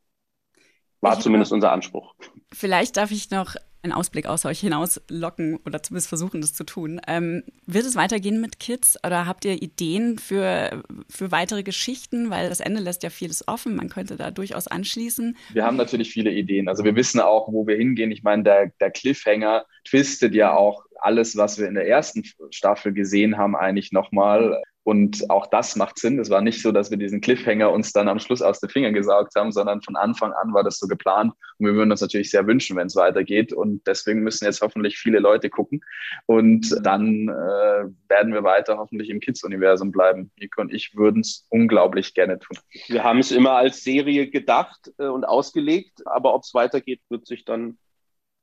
War 1.01 1.13
ich 1.13 1.19
zumindest 1.19 1.51
unser 1.51 1.71
Anspruch. 1.71 2.15
Vielleicht 2.51 2.97
darf 2.97 3.11
ich 3.11 3.29
noch 3.29 3.55
einen 3.83 3.93
Ausblick 3.93 4.25
aus 4.25 4.45
euch 4.45 4.59
hinauslocken 4.59 5.57
oder 5.65 5.81
zumindest 5.81 6.09
versuchen, 6.09 6.41
das 6.41 6.53
zu 6.53 6.63
tun. 6.65 6.99
Ähm, 7.07 7.43
wird 7.65 7.85
es 7.85 7.95
weitergehen 7.95 8.41
mit 8.41 8.59
Kids 8.59 8.97
oder 9.05 9.25
habt 9.25 9.45
ihr 9.45 9.61
Ideen 9.61 10.17
für, 10.17 10.83
für 11.09 11.31
weitere 11.31 11.63
Geschichten? 11.63 12.29
Weil 12.29 12.49
das 12.49 12.59
Ende 12.59 12.81
lässt 12.81 13.03
ja 13.03 13.09
vieles 13.09 13.47
offen. 13.47 13.75
Man 13.75 13.89
könnte 13.89 14.17
da 14.17 14.31
durchaus 14.31 14.67
anschließen. 14.67 15.37
Wir 15.53 15.63
haben 15.63 15.77
natürlich 15.77 16.11
viele 16.11 16.31
Ideen. 16.31 16.67
Also 16.67 16.83
wir 16.83 16.95
wissen 16.95 17.19
auch, 17.19 17.51
wo 17.51 17.67
wir 17.67 17.77
hingehen. 17.77 18.11
Ich 18.11 18.23
meine, 18.23 18.43
der, 18.43 18.71
der 18.79 18.91
Cliffhanger 18.91 19.65
twistet 19.85 20.33
ja 20.33 20.55
auch 20.55 20.83
alles, 20.99 21.37
was 21.37 21.59
wir 21.59 21.67
in 21.67 21.75
der 21.75 21.87
ersten 21.87 22.23
Staffel 22.49 22.91
gesehen 22.91 23.37
haben, 23.37 23.55
eigentlich 23.55 23.91
nochmal 23.91 24.61
Und 24.87 25.29
auch 25.29 25.47
das 25.47 25.75
macht 25.75 25.99
Sinn. 25.99 26.17
Es 26.17 26.29
war 26.29 26.39
nicht 26.39 26.61
so, 26.61 26.71
dass 26.71 26.89
wir 26.89 26.97
diesen 26.97 27.19
Cliffhanger 27.19 27.73
uns 27.73 27.91
dann 27.91 28.07
am 28.07 28.19
Schluss 28.19 28.41
aus 28.41 28.61
den 28.61 28.69
Fingern 28.69 28.93
gesaugt 28.93 29.33
haben, 29.35 29.51
sondern 29.51 29.81
von 29.81 29.97
Anfang 29.97 30.31
an 30.31 30.53
war 30.53 30.63
das 30.63 30.77
so 30.77 30.87
geplant. 30.87 31.33
Und 31.57 31.65
wir 31.65 31.73
würden 31.73 31.91
uns 31.91 31.99
natürlich 31.99 32.31
sehr 32.31 32.47
wünschen, 32.47 32.77
wenn 32.77 32.87
es 32.87 32.95
weitergeht. 32.95 33.51
Und 33.51 33.85
deswegen 33.85 34.21
müssen 34.21 34.45
jetzt 34.45 34.61
hoffentlich 34.61 34.97
viele 34.97 35.19
Leute 35.19 35.49
gucken. 35.49 35.81
Und 36.25 36.73
dann 36.83 37.27
äh, 37.27 37.83
werden 38.07 38.31
wir 38.31 38.45
weiter 38.45 38.77
hoffentlich 38.77 39.09
im 39.09 39.19
Kids-Universum 39.19 39.91
bleiben. 39.91 40.31
Nico 40.39 40.61
und 40.61 40.73
ich 40.73 40.95
würden 40.95 41.19
es 41.19 41.45
unglaublich 41.49 42.13
gerne 42.13 42.39
tun. 42.39 42.57
Wir 42.87 43.03
haben 43.03 43.19
es 43.19 43.33
immer 43.33 43.57
als 43.57 43.83
Serie 43.83 44.29
gedacht 44.29 44.93
äh, 44.99 45.07
und 45.07 45.25
ausgelegt, 45.25 46.07
aber 46.07 46.33
ob 46.33 46.43
es 46.43 46.53
weitergeht, 46.53 47.01
wird 47.09 47.27
sich 47.27 47.43
dann 47.43 47.77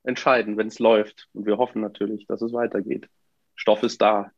entscheiden, 0.02 0.58
wenn 0.58 0.66
es 0.66 0.78
läuft. 0.78 1.26
Und 1.32 1.46
wir 1.46 1.56
hoffen 1.56 1.80
natürlich, 1.80 2.26
dass 2.26 2.42
es 2.42 2.52
weitergeht. 2.52 3.08
Stoff 3.56 3.82
ist 3.82 4.02
da. 4.02 4.30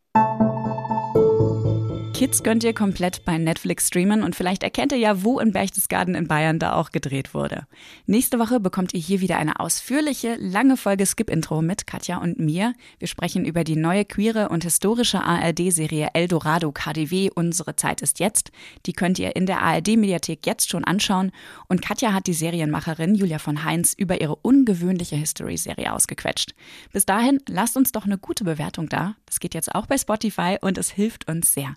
Kids 2.16 2.42
könnt 2.42 2.64
ihr 2.64 2.72
komplett 2.72 3.26
bei 3.26 3.37
Netflix 3.37 3.88
streamen 3.88 4.22
und 4.22 4.35
vielleicht 4.35 4.62
erkennt 4.62 4.90
ihr 4.92 4.96
ja, 4.96 5.22
wo 5.22 5.38
in 5.38 5.52
Berchtesgaden 5.52 6.14
in 6.14 6.26
Bayern 6.26 6.59
da 6.59 6.72
auch 6.72 6.90
gedreht 6.90 7.35
wurde. 7.35 7.66
Nächste 8.07 8.38
Woche 8.38 8.59
bekommt 8.59 8.94
ihr 8.94 9.00
hier 9.00 9.20
wieder 9.20 9.37
eine 9.37 9.61
ausführliche, 9.61 10.37
lange 10.40 10.79
Folge 10.79 11.05
Skip-Intro 11.05 11.61
mit 11.61 11.87
Katja 11.87 12.16
und 12.16 12.38
mir. 12.38 12.72
Wir 12.98 13.07
sprechen 13.07 13.44
über 13.44 13.64
die 13.64 13.76
neue 13.76 14.07
queere 14.07 14.48
und 14.48 14.64
historische 14.64 15.22
ARD-Serie 15.22 16.09
Eldorado 16.14 16.72
KDW 16.72 17.29
Unsere 17.35 17.76
Zeit 17.76 18.00
ist 18.00 18.18
jetzt. 18.18 18.50
Die 18.87 18.94
könnt 18.94 19.18
ihr 19.18 19.37
in 19.37 19.44
der 19.44 19.61
ARD-Mediathek 19.61 20.46
jetzt 20.46 20.70
schon 20.70 20.85
anschauen. 20.85 21.33
Und 21.68 21.83
Katja 21.83 22.14
hat 22.14 22.29
die 22.29 22.33
Serienmacherin 22.33 23.14
Julia 23.14 23.38
von 23.38 23.62
Heinz 23.62 23.92
über 23.92 24.22
ihre 24.22 24.37
ungewöhnliche 24.37 25.16
History-Serie 25.16 25.92
ausgequetscht. 25.92 26.55
Bis 26.94 27.05
dahin, 27.05 27.42
lasst 27.46 27.76
uns 27.76 27.92
doch 27.92 28.07
eine 28.07 28.16
gute 28.16 28.44
Bewertung 28.44 28.88
da. 28.88 29.16
Das 29.26 29.38
geht 29.38 29.52
jetzt 29.52 29.74
auch 29.74 29.85
bei 29.85 29.98
Spotify 29.98 30.57
und 30.62 30.79
es 30.79 30.88
hilft 30.88 31.29
uns 31.29 31.52
sehr. 31.52 31.76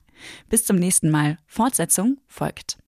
Bis 0.49 0.65
zum 0.65 0.77
nächsten 0.77 1.09
Mal. 1.09 1.37
Fortsetzung 1.47 2.17
folgt. 2.27 2.77